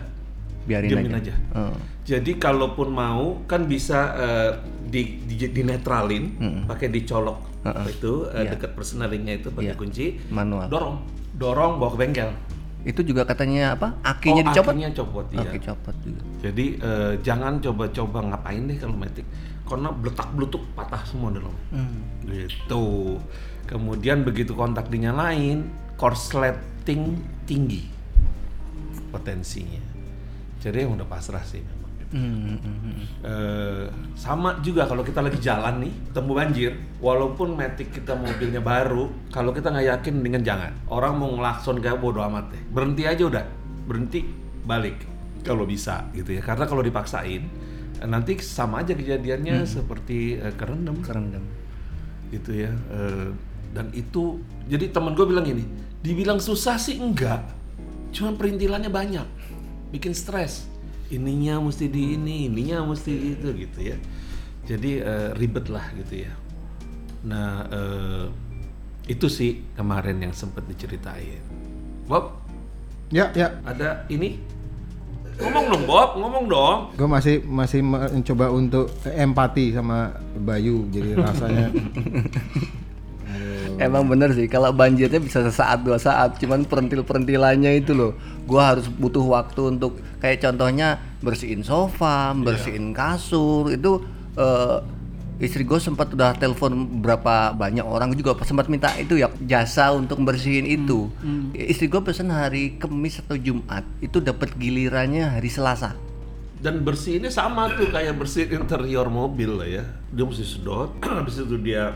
[0.65, 1.31] biarin Diamin aja.
[1.31, 1.35] aja.
[1.55, 1.75] Heeh.
[2.05, 4.51] Jadi kalaupun mau kan bisa eh,
[4.83, 8.51] di, di dinetralin pakai dicolok itu eh, Iya.
[8.51, 9.79] dekat persneringnya itu pakai Iya.
[9.79, 10.67] kunci Manual.
[10.67, 10.95] dorong
[11.33, 12.29] dorong bawa ke bengkel.
[12.87, 13.99] Itu juga katanya apa?
[14.01, 14.71] Akinya Oh, dicopot.
[14.71, 15.43] akinya copot, iya.
[15.51, 16.21] Aki copot juga.
[16.39, 19.27] Jadi eh, jangan coba-coba ngapain deh kalau Matic
[19.69, 21.53] karena beletak beletuk patah semua dalam.
[22.25, 22.85] Gitu.
[23.69, 27.85] Kemudian begitu kontak dinyalain, korsleting tinggi
[29.09, 29.81] potensinya.
[30.59, 31.61] Jadi yang udah pasrah sih.
[32.09, 32.97] Hmm, hmm, hmm.
[33.21, 33.85] Eh,
[34.17, 39.53] sama juga kalau kita lagi jalan nih ketemu banjir walaupun metik kita mobilnya baru kalau
[39.53, 40.73] kita nggak yakin dengan jangan.
[40.89, 42.61] Orang mau ngelakson kayak bodo amat deh.
[42.73, 43.45] Berhenti aja udah.
[43.85, 44.25] Berhenti
[44.65, 45.05] balik.
[45.45, 46.41] Kalau bisa gitu ya.
[46.41, 47.45] Karena kalau dipaksain
[47.99, 50.97] nanti sama aja kejadiannya seperti eh, kerendam.
[51.05, 51.45] Kerendam.
[52.29, 53.33] gitu ya Eh,
[53.73, 55.65] dan itu jadi temen gue bilang gini
[56.01, 57.41] dibilang susah sih enggak
[58.09, 59.27] cuman perintilannya banyak
[59.93, 60.65] bikin stres
[61.09, 63.97] ininya mesti di ini ininya mesti itu gitu ya.
[64.69, 66.33] Jadi eh, ribet lah gitu ya.
[67.25, 68.25] Nah eh,
[69.09, 71.41] itu sih kemarin yang sempat diceritain.
[72.05, 72.37] Bob?
[73.09, 73.57] Ya, ya.
[73.65, 74.37] ada ini?
[75.39, 76.77] Ngomong dong Bob ngomong dong.
[76.93, 81.71] Gue masih masih mencoba untuk empati sama Bayu, jadi rasanya
[83.79, 88.11] Emang bener sih, kalau banjirnya bisa sesaat dua saat, cuman perentil-perintilannya itu loh,
[88.43, 94.03] gua harus butuh waktu untuk kayak contohnya bersihin sofa, bersihin kasur itu
[94.35, 94.77] eh,
[95.39, 100.19] istri gue sempat udah telepon berapa banyak orang juga sempat minta itu ya jasa untuk
[100.27, 101.07] bersihin itu.
[101.55, 105.95] Istri gue pesen hari Kamis atau Jumat, itu dapat gilirannya hari Selasa.
[106.59, 109.83] dan bersihinnya sama tuh kayak bersihin interior mobil lah ya.
[110.11, 111.95] Dia mesti sedot habis itu dia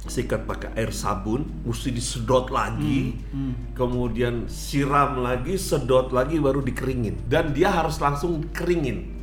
[0.00, 3.20] sikat pakai air sabun mesti disedot lagi.
[3.76, 7.28] Kemudian siram lagi sedot lagi baru dikeringin.
[7.28, 9.20] Dan dia harus langsung keringin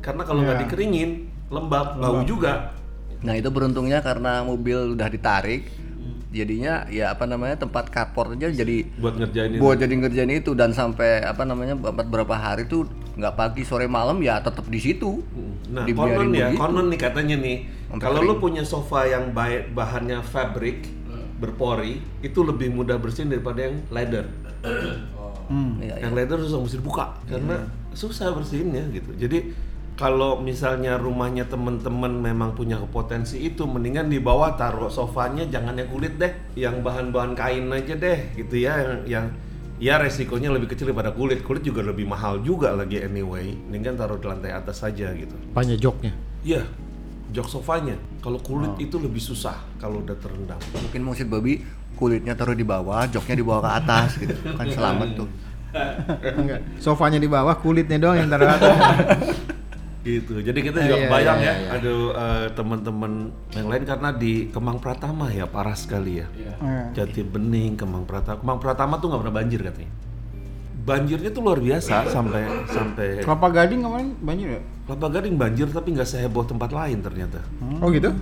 [0.00, 0.62] karena kalau nggak Iya.
[0.70, 1.10] dikeringin
[1.50, 2.78] lembab bau juga.
[3.26, 5.66] Nah itu beruntungnya karena mobil udah ditarik,
[6.30, 9.58] jadinya ya apa namanya tempat carport aja jadi buat ngerjain itu.
[9.58, 10.54] buat jadi ngerjain itu.
[10.54, 12.86] Dan sampai apa namanya beberapa hari tuh
[13.16, 15.24] nggak pagi sore malam ya tetap di situ.
[15.72, 16.60] Nah, Dibiarin konon ya, begitu.
[16.60, 17.56] konon nih katanya nih,
[17.96, 20.92] kalau lu punya sofa yang baik bahannya fabric
[21.40, 24.24] berpori, itu lebih mudah bersihin daripada yang leather.
[25.80, 27.56] Iya, Yang leather susah mesti dibuka karena
[27.96, 29.14] susah bersihinnya gitu.
[29.16, 29.54] Jadi
[29.96, 35.88] kalau misalnya rumahnya temen-temen memang punya potensi itu mendingan di bawah taruh sofanya jangan yang
[35.88, 39.26] kulit deh yang bahan-bahan kain aja deh gitu ya yang, yang
[39.76, 44.16] ya resikonya lebih kecil daripada kulit kulit juga lebih mahal juga lagi anyway mendingan taruh
[44.16, 46.12] di lantai atas saja gitu Apanya joknya?
[46.42, 46.64] iya
[47.34, 51.60] jok sofanya kalau kulit itu lebih susah kalau udah terendam Mungkin maksud Bobby
[51.96, 54.36] kulitnya taruh di bawah, joknya dibawa ke atas gitu.
[54.52, 55.28] Kan selamat tuh.
[56.36, 56.60] Enggak.
[56.76, 58.76] Sofanya di bawah, kulitnya doang yang taruh atas.
[60.06, 60.38] gitu.
[60.38, 61.68] Jadi kita juga Iya, kebayang iya, ya iya.
[61.74, 63.12] aduh eh, teman-teman
[63.50, 66.26] yang lain karena di Kemang Pratama ya parah sekali ya.
[66.30, 69.92] Eh, Jati Bening Kemang Pratama Kemang Pratama tuh nggak pernah banjir katanya.
[70.86, 74.60] Banjirnya tuh luar biasa sampai sampai Kelapa Gading kemarin banjir ya?
[74.86, 77.42] Kelapa Gading banjir tapi nggak seheboh tempat lain ternyata.
[77.82, 78.14] Oh gitu?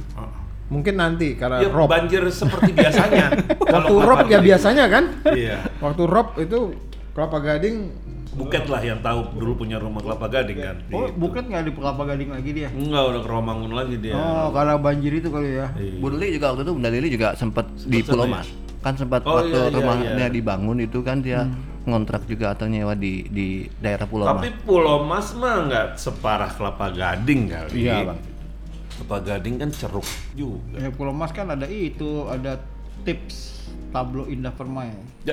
[0.65, 1.93] Mungkin nanti karena ya rob.
[1.93, 3.37] banjir seperti biasanya.
[3.77, 5.05] Waktu rob ya biasanya kan?
[5.37, 5.61] iya.
[5.77, 6.73] Waktu rob itu
[7.13, 7.93] kelapa gading
[8.35, 11.15] Buket lah yang tahu dulu punya rumah Kelapa Gading kan Oh, Gitu.
[11.17, 12.69] bukan nggak di Kelapa Gading lagi dia?
[12.69, 15.67] Enggak udah ke Romangun lagi dia Oh, karena banjir itu kali ya.
[15.73, 15.99] Iya.
[15.99, 18.35] Bu Lili juga waktu itu Bunda Lili juga sempat di Pulau sama ya?
[18.37, 18.49] Mas.
[18.81, 20.29] Kan sempat Oh, waktu iya, iya, rumahnya iya.
[20.29, 21.47] dibangun itu kan dia
[21.85, 24.61] ngontrak juga atau nyewa di di daerah Pulau Tapi Mas.
[24.63, 27.71] Pulau Mas mah nggak separah Kelapa Gading kali.
[27.81, 28.19] Iya, Bang.
[28.95, 30.77] Kelapa Gading kan ceruk juga.
[30.77, 32.59] Ya Pulau Mas kan ada itu, ada
[33.03, 34.91] tips tablo indah permai.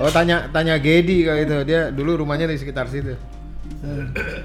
[0.00, 3.12] Oh tanya tanya Gedi kalau itu dia dulu rumahnya di sekitar situ.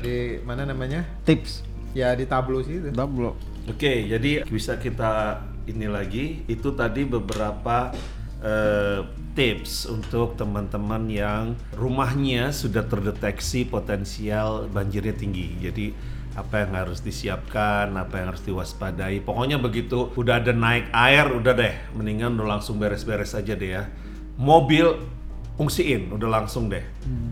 [0.03, 1.07] Di mana namanya?
[1.23, 1.63] Tips
[1.95, 2.91] Ya di tablo situ.
[2.91, 3.39] tablo.
[3.71, 6.43] Oke, jadi bisa kita ini lagi.
[6.43, 7.95] Itu tadi beberapa
[8.43, 8.99] eh,
[9.31, 15.55] tips untuk teman-teman yang rumahnya sudah terdeteksi potensial banjirnya tinggi.
[15.63, 15.95] Jadi
[16.35, 19.23] apa yang harus disiapkan, apa yang harus diwaspadai.
[19.23, 23.87] Pokoknya begitu udah ada naik air, udah deh, mendingan udah langsung beres-beres aja deh ya.
[24.35, 25.14] Mobil
[25.55, 26.83] fungsiin, udah langsung deh.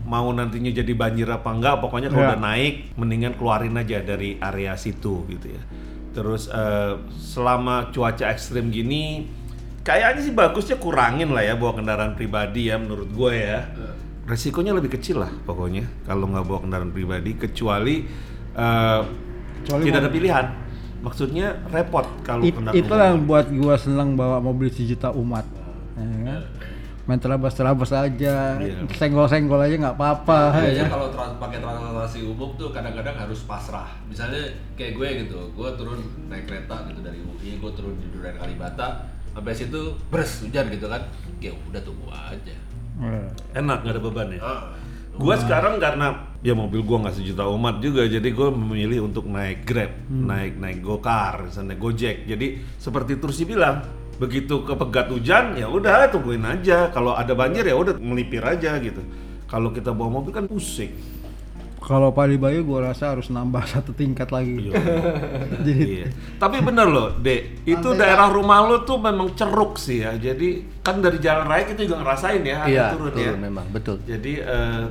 [0.04, 2.28] Mau nantinya jadi banjir apa enggak, pokoknya kalau Ya.
[2.32, 5.62] udah naik, mendingan keluarin aja dari area situ gitu ya.
[6.16, 9.28] Terus eh, selama cuaca ekstrim gini,
[9.84, 13.60] kayaknya sih bagusnya kurangin lah ya bawa kendaraan pribadi ya menurut gue ya.
[14.24, 18.08] Resikonya lebih kecil lah pokoknya kalau nggak bawa kendaraan pribadi, kecuali,
[18.56, 19.00] eh,
[19.60, 20.46] Kecuali tidak ada pilihan.
[21.04, 25.44] Maksudnya repot kalau It, kendaraan itu yang buat gua seneng bawa mobil sejuta umat.
[26.00, 26.40] Ya kan?
[27.04, 28.88] Main terabas-terabas aja, Iya.
[28.90, 30.56] senggol-senggol aja nggak apa-apa.
[30.56, 30.88] Biasanya ya.
[30.88, 33.92] kalau trans- pakai transportasi umum tuh kadang-kadang harus pasrah.
[34.04, 34.40] Misalnya
[34.72, 39.04] kayak gue gitu, gue turun naik kereta gitu dari UI, gue turun di Duren Kalibata,
[39.30, 41.04] sampai situ beres hujan gitu kan,
[41.38, 42.56] ya udah tunggu aja.
[42.96, 44.40] Eh, enak nggak ada beban ya.
[44.40, 44.62] Ah,
[45.14, 49.62] Gua sekarang karena ya mobil gua nggak sejuta umat juga, jadi gue memilih untuk naik
[49.62, 52.26] Grab, naik naik GoCar, misalnya Gojek.
[52.26, 53.78] Jadi seperti Tursi bilang,
[54.18, 56.88] begitu kepegat hujan ya udah tungguin aja.
[56.90, 59.02] Kalau ada banjir ya udah melipir aja gitu.
[59.44, 60.90] Kalau kita bawa mobil kan pusing.
[61.84, 64.56] Kalau Pali Bayu gua rasa harus nambah satu tingkat lagi.
[64.56, 64.72] Iya.
[65.64, 66.08] Iya.
[66.40, 67.64] Tapi bener loh, Dek.
[67.68, 70.16] Itu daerah rumah lo tuh memang ceruk sih ya.
[70.16, 73.40] Jadi kan dari jalan raya kita juga ngerasain ya, Iya, turun, turun ya.
[73.40, 73.96] memang betul.
[74.04, 74.84] Jadi eh,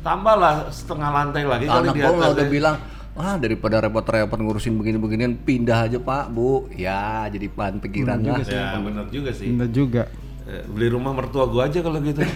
[0.00, 2.48] tambahlah setengah lantai lagi Anak nggak udah ya.
[2.48, 2.76] bilang,
[3.18, 6.70] ah daripada repot-repot ngurusin begini-beginian pindah aja Pak, Bu.
[6.72, 8.38] Ya jadi bahan pikiran lah.
[8.46, 9.50] Ya bener juga sih.
[9.50, 10.06] Bener juga.
[10.48, 12.22] Eh, beli rumah mertua gua aja kalau gitu.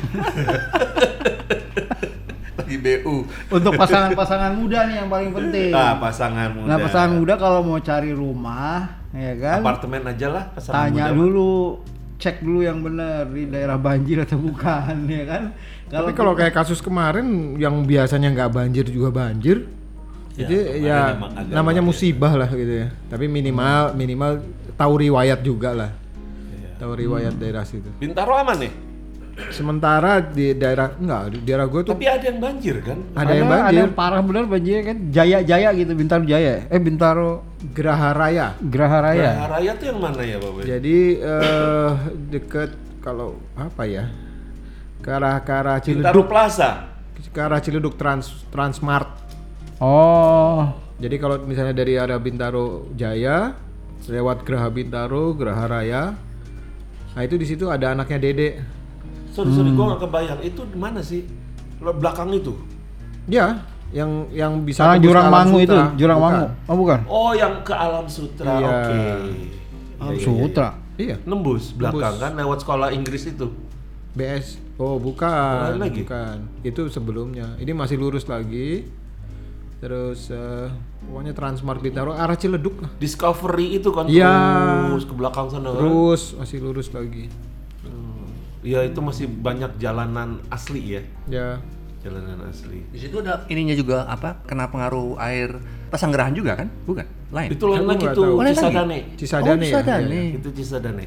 [2.58, 3.16] Lagi BU.
[3.48, 5.72] Untuk pasangan-pasangan muda nih yang paling penting.
[5.72, 6.68] ah pasangan muda.
[6.68, 9.58] Nah pasangan muda kalau mau cari rumah, ya kan?
[9.64, 11.16] Apartemen aja lah pasangan Tanya muda.
[11.16, 11.80] dulu,
[12.20, 15.42] cek dulu yang benar di daerah banjir atau bukan, ya kan?
[15.88, 19.68] Tapi kalau kayak kasus kemarin yang biasanya nggak banjir juga banjir.
[20.32, 22.88] Ya, Jadi ya agak namanya musibah lah gitu ya.
[23.06, 24.40] Tapi minimal minimal
[24.74, 25.90] tahu riwayat juga lah.
[26.50, 26.80] Iya.
[26.80, 27.88] Tahu riwayat daerah situ.
[27.96, 28.72] Bintaro aman nih.
[29.48, 33.00] Sementara di daerah enggak di daerah gue tuh Tapi ada yang banjir kan?
[33.16, 33.80] ada yang Ada banjir.
[33.80, 34.96] yang parah benar banjir kan?
[35.08, 36.68] Jaya-jaya gitu, Bintaro Jaya.
[36.68, 37.40] Eh Bintaro
[37.72, 38.46] Geraha Raya.
[38.60, 39.30] Geraha Raya.
[39.34, 40.50] Nah, Raya tuh yang mana ya, Pak?
[40.50, 40.62] Boy?
[40.64, 41.90] Jadi eh
[42.28, 42.70] deket
[43.00, 44.04] kalau apa ya?
[45.00, 46.70] Ke arah ke arah Bintaro Ciledug, Plaza.
[47.26, 49.21] ke arah Ciledug Trans Transmart.
[49.82, 50.70] Oh,
[51.02, 53.58] Jadi kalau misalnya dari arah Bintaro Jaya
[54.06, 56.14] lewat Geraha Bintaro, Geraha Raya.
[57.18, 58.62] Nah, itu di situ ada anaknya Dede.
[59.34, 60.40] Sorry, sorry, gua nggak kebayang.
[60.46, 61.26] Itu di mana sih?
[61.82, 62.54] Lo belakang itu?
[63.26, 65.74] Ya, yang yang bisa ke Jurang Mangu itu.
[65.98, 66.30] Jurang Bukan.
[66.30, 66.46] Mangu.
[66.70, 67.00] Oh bukan?
[67.10, 68.62] Oh, yang ke Alam Sutra.
[68.62, 68.70] Iya.
[68.70, 69.00] Oke.
[69.98, 70.68] Alam Sutra.
[70.92, 73.50] Iya, Nembus belakang kan lewat sekolah Inggris itu.
[74.14, 74.62] BS.
[74.78, 75.74] Oh, bukan.
[75.74, 76.06] Lain lagi?
[76.06, 76.36] Bukan.
[76.62, 77.58] Itu sebelumnya.
[77.58, 78.86] Ini masih lurus lagi.
[79.82, 80.70] Terus eh,
[81.10, 82.90] pokoknya Transmart Bintaro arah Ciledug lah.
[83.02, 84.30] Discovery itu kan Iya.
[84.94, 85.82] terus ke belakang sana kan?
[85.82, 87.26] Terus masih lurus lagi.
[88.62, 91.02] Ya itu masih banyak jalanan asli ya.
[91.26, 91.48] Ya.
[92.02, 92.82] jalanan asli.
[92.90, 94.42] Di situ ada ininya juga apa?
[94.42, 95.54] Kena pengaruh air
[95.86, 96.66] pesanggerahan juga kan?
[96.82, 97.06] Bukan?
[97.30, 97.50] Lain.
[97.54, 98.38] Itu lain lagi tahu.
[98.38, 98.42] Oh?
[98.42, 98.98] Cisadane.
[99.14, 99.70] Cisadane oh, ya?
[99.70, 100.22] Cisadane.
[100.34, 101.06] Itu Cisadane.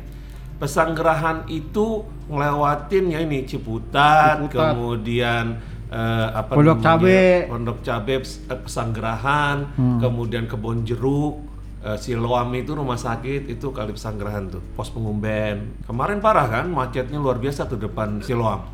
[0.55, 1.99] Pesanggerahan itu
[2.31, 4.71] ngelewatin ya ini Ciputat, Ciputat.
[4.71, 6.79] kemudian eh, apa Pondok?
[6.79, 7.45] Cabe.
[7.45, 8.23] Pondok Cabe, eh,
[8.57, 9.57] Pesanggerahan,
[9.99, 11.41] kemudian Kebon Jeruk,
[11.81, 15.77] eh, Siloam itu rumah sakit itu kali Pesanggerahan tuh, pos pengumben.
[15.83, 18.65] Kemarin parah kan, macetnya luar biasa tuh depan Siloam,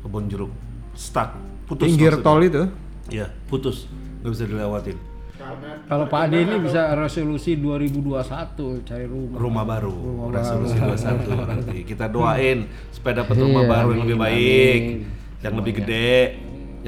[0.00, 0.52] Kebon Jeruk,
[0.92, 1.86] stuck, putus.
[1.86, 2.26] Pinggir maksudnya.
[2.26, 2.62] tol itu.
[3.08, 3.88] Iya, putus,
[4.20, 4.98] nggak bisa dilewatin.
[5.88, 8.20] Kalau Pak Ade ini bisa resolusi 2021
[8.82, 9.38] cari rumah.
[9.38, 10.92] rumah baru Rumah resolusi baru.
[10.92, 12.58] 21 nanti kita doain
[12.90, 14.98] supaya dapat rumah Iya, baru yang lebih baik amin.
[15.38, 16.12] yang lebih gede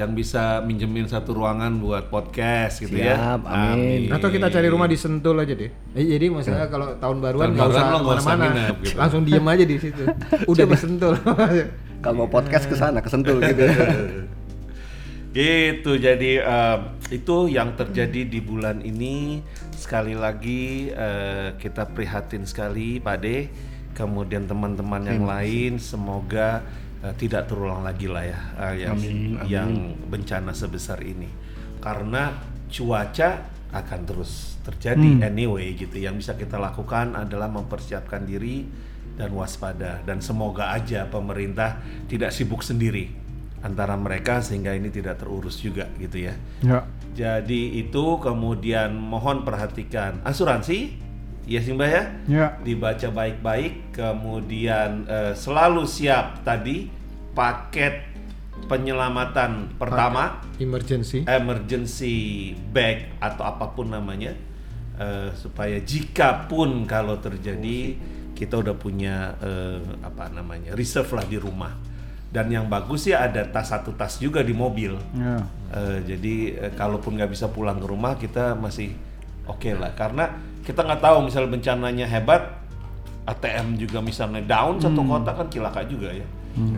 [0.01, 4.09] yang bisa minjemin satu ruangan buat podcast gitu ya Siap, amin.
[4.09, 5.69] Atau kita cari rumah di Sentul aja deh.
[5.93, 8.45] Eh, jadi maksudnya kalau tahun baruan Tahun nggak usah ke mana-mana,
[8.81, 8.97] gitu.
[8.97, 10.03] langsung diem aja di situ.
[10.51, 11.13] Udah di Sentul.
[12.03, 13.61] Kalau mau podcast ke sana, ke Sentul gitu.
[15.31, 16.77] gitu jadi eh,
[17.15, 19.39] itu yang terjadi di bulan ini
[19.71, 23.47] sekali lagi eh, kita prihatin sekali Pak De
[23.95, 26.59] kemudian teman-teman yang lain semoga
[27.03, 28.39] eh, tidak terulang lagi lah ya
[28.69, 28.97] eh, yang
[29.45, 29.69] yang
[30.07, 31.27] bencana sebesar ini.
[31.81, 32.29] Karena
[32.69, 33.29] cuaca
[33.71, 35.97] akan terus terjadi anyway gitu.
[35.97, 38.63] Yang bisa kita lakukan adalah mempersiapkan diri
[39.17, 40.05] dan waspada.
[40.05, 43.21] Dan semoga aja pemerintah tidak sibuk sendiri
[43.61, 46.33] antara mereka sehingga ini tidak terurus juga gitu ya.
[46.65, 46.79] Ya.
[47.11, 50.97] Jadi itu kemudian mohon perhatikan asuransi,
[51.43, 52.45] ya sih Mbak ya, Ya.
[52.61, 56.87] dibaca baik-baik, kemudian eh, selalu siap tadi
[57.31, 58.09] paket
[58.67, 61.25] penyelamatan pertama, Emergency.
[61.25, 62.15] emergency
[62.69, 64.31] bag atau apa pun namanya,
[64.95, 67.97] eh, supaya jika pun kalau terjadi
[68.31, 71.73] kita udah punya eh, apa namanya reserve lah di rumah.
[72.31, 74.95] Dan yang bagus ya ada tas satu tas juga di mobil.
[75.11, 75.43] Ya.
[75.73, 78.95] Eh, jadi eh, kalaupun nggak bisa pulang ke rumah kita masih
[79.45, 80.31] oke lah karena
[80.71, 82.63] kita nggak tahu misal bencananya hebat
[83.23, 86.25] ATM juga misalnya down satu kota kan cilaka juga ya.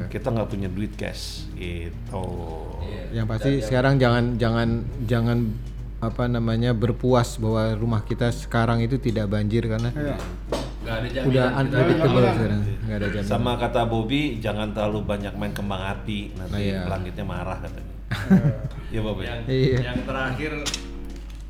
[0.07, 1.45] Kita nggak punya duit cash.
[1.53, 2.25] Gitu
[3.09, 4.69] Yang pasti sekarang jangan jangan
[5.03, 5.37] jangan
[5.99, 10.17] apa namanya berpuas bahwa rumah kita sekarang itu tidak banjir karena Ya.
[10.83, 12.61] Nggak ada jaminan udah kita- unpredictable sekarang.
[12.83, 13.31] Nggak ada jaminan.
[13.31, 16.81] sama kata Bobby jangan terlalu banyak main kembang api nanti Nah, iya.
[16.83, 17.93] langitnya marah katanya.
[18.93, 19.23] Ya Bobby.
[19.23, 19.77] Yang, Iya.
[19.85, 20.51] yang terakhir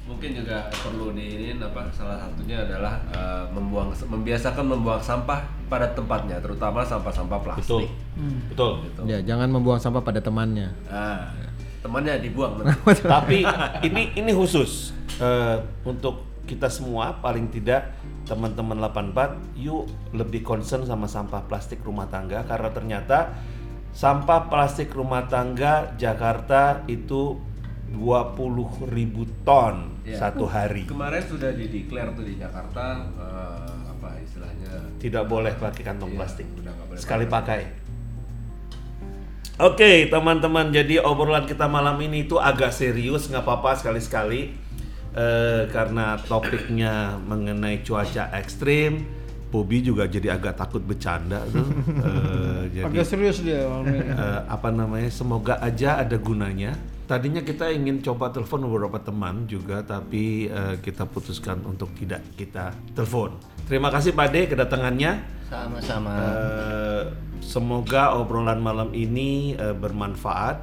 [0.04, 6.44] mungkin juga perlu diinin apa salah satunya adalah eh, membuang membiasakan membuang sampah pada tempatnya
[6.44, 7.90] terutama sampah-sampah betul plastik.
[8.52, 8.72] betul
[9.08, 10.76] Ya, jangan membuang sampah pada temannya.
[10.92, 11.32] Nah,
[11.80, 12.60] temannya dibuang.
[13.16, 13.48] tapi
[13.88, 14.92] ini ini khusus
[15.24, 17.96] eh, untuk kita semua paling tidak
[18.28, 23.32] teman-teman 84 yuk lebih concern sama sampah plastik rumah tangga karena ternyata
[23.96, 27.40] sampah plastik rumah tangga Jakarta itu
[27.94, 30.20] 20.000 ribu ton Ya.
[30.20, 36.12] satu hari Kemarin sudah dideklar tuh di Jakarta eh, apa istilahnya tidak boleh pakai kantong
[36.12, 37.62] Iya, plastik boleh sekali pakai.
[39.54, 44.60] Oke teman-teman, jadi obrolan kita malam ini itu agak serius, nggak apa-apa sekali-sekali
[45.14, 49.06] Eh, karena topiknya mengenai cuaca ekstrim.
[49.54, 51.70] Bobby juga jadi agak takut bercanda tuh.
[52.02, 54.10] Eh, jadi Agak serius dia malam ini.
[54.10, 55.14] eh, apa namanya?
[55.14, 56.74] Semoga aja ada gunanya.
[57.14, 62.74] Tadinya kita ingin coba telepon beberapa teman juga, tapi eh, kita putuskan untuk tidak kita
[62.98, 63.38] telepon.
[63.70, 65.22] Terima kasih Pak De kedatangannya.
[65.46, 66.10] Sama-sama.
[66.10, 67.04] Eh,
[67.38, 70.58] semoga obrolan malam ini eh, bermanfaat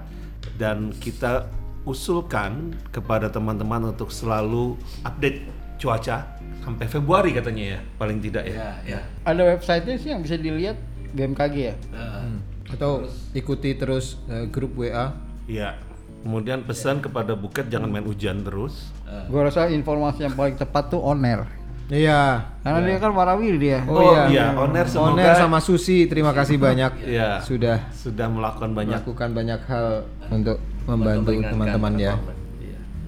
[0.58, 1.46] dan kita
[1.86, 4.74] usulkan kepada teman-teman untuk selalu
[5.06, 5.46] update
[5.78, 6.34] cuaca
[6.66, 8.56] sampai Februari katanya ya paling tidak ya.
[8.58, 9.00] Ya, ya.
[9.22, 10.82] Ada websitenya sih yang bisa dilihat
[11.14, 11.74] BMKG ya.
[11.94, 12.26] Nah,
[12.74, 13.06] Atau
[13.38, 15.14] ikuti terus eh, grup WA.
[15.46, 15.89] Iya.
[16.20, 18.92] Kemudian pesan kepada Buket jangan main hujan terus.
[19.32, 21.48] Gua rasa informasi yang paling tepat tuh on air.
[21.90, 22.46] Iya.
[22.62, 23.78] Karena dia kan warawiri dia.
[23.90, 24.22] Oh, iya.
[24.30, 27.02] iya, Oner semoga Oner sama Susi, terima kasih banyak.
[27.02, 27.42] Iya.
[27.42, 29.02] Sudah sudah melakukan banyak.
[29.02, 29.86] melakukan banyak hal
[30.30, 32.14] untuk membantu teman-teman ya.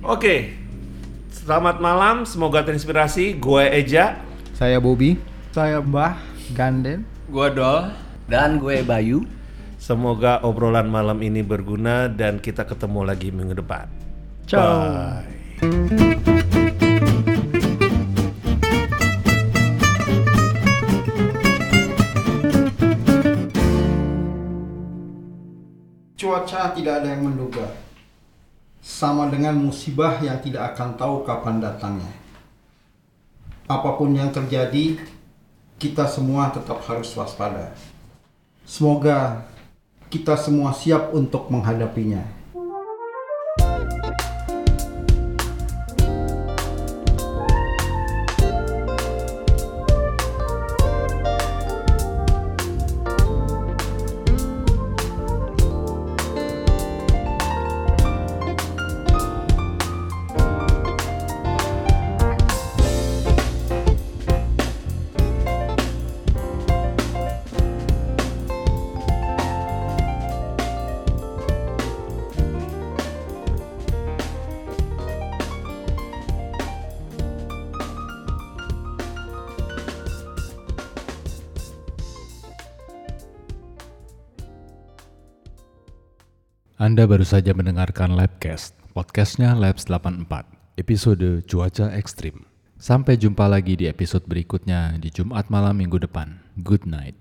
[0.03, 0.59] Oke.
[1.31, 3.39] Selamat malam, semoga terinspirasi.
[3.39, 4.19] Gue Eja.
[4.55, 5.15] Saya Bobby.
[5.55, 6.19] Saya Mbah
[6.55, 7.07] Ganden.
[7.31, 7.83] gua Dol.
[8.27, 9.23] Dan gue Bayu.
[9.83, 13.91] Semoga obrolan malam ini berguna dan kita ketemu lagi minggu depan.
[14.47, 14.79] Ciao.
[14.79, 15.27] Bye.
[26.15, 27.67] Cuaca tidak ada yang menduga.
[28.79, 32.15] Sama dengan musibah yang tidak akan tahu kapan datangnya.
[33.67, 34.95] Apa pun yang terjadi,
[35.83, 37.75] kita semua tetap harus waspada.
[38.63, 39.51] Semoga
[40.13, 42.42] kita semua siap untuk menghadapinya.
[86.93, 90.29] Anda baru saja mendengarkan Labcast, podcastnya Labs 84,
[90.77, 92.45] episode Cuaca Ekstrim.
[92.77, 96.37] Sampai jumpa lagi di episode berikutnya di Jumat malam minggu depan.
[96.61, 97.09] Good night.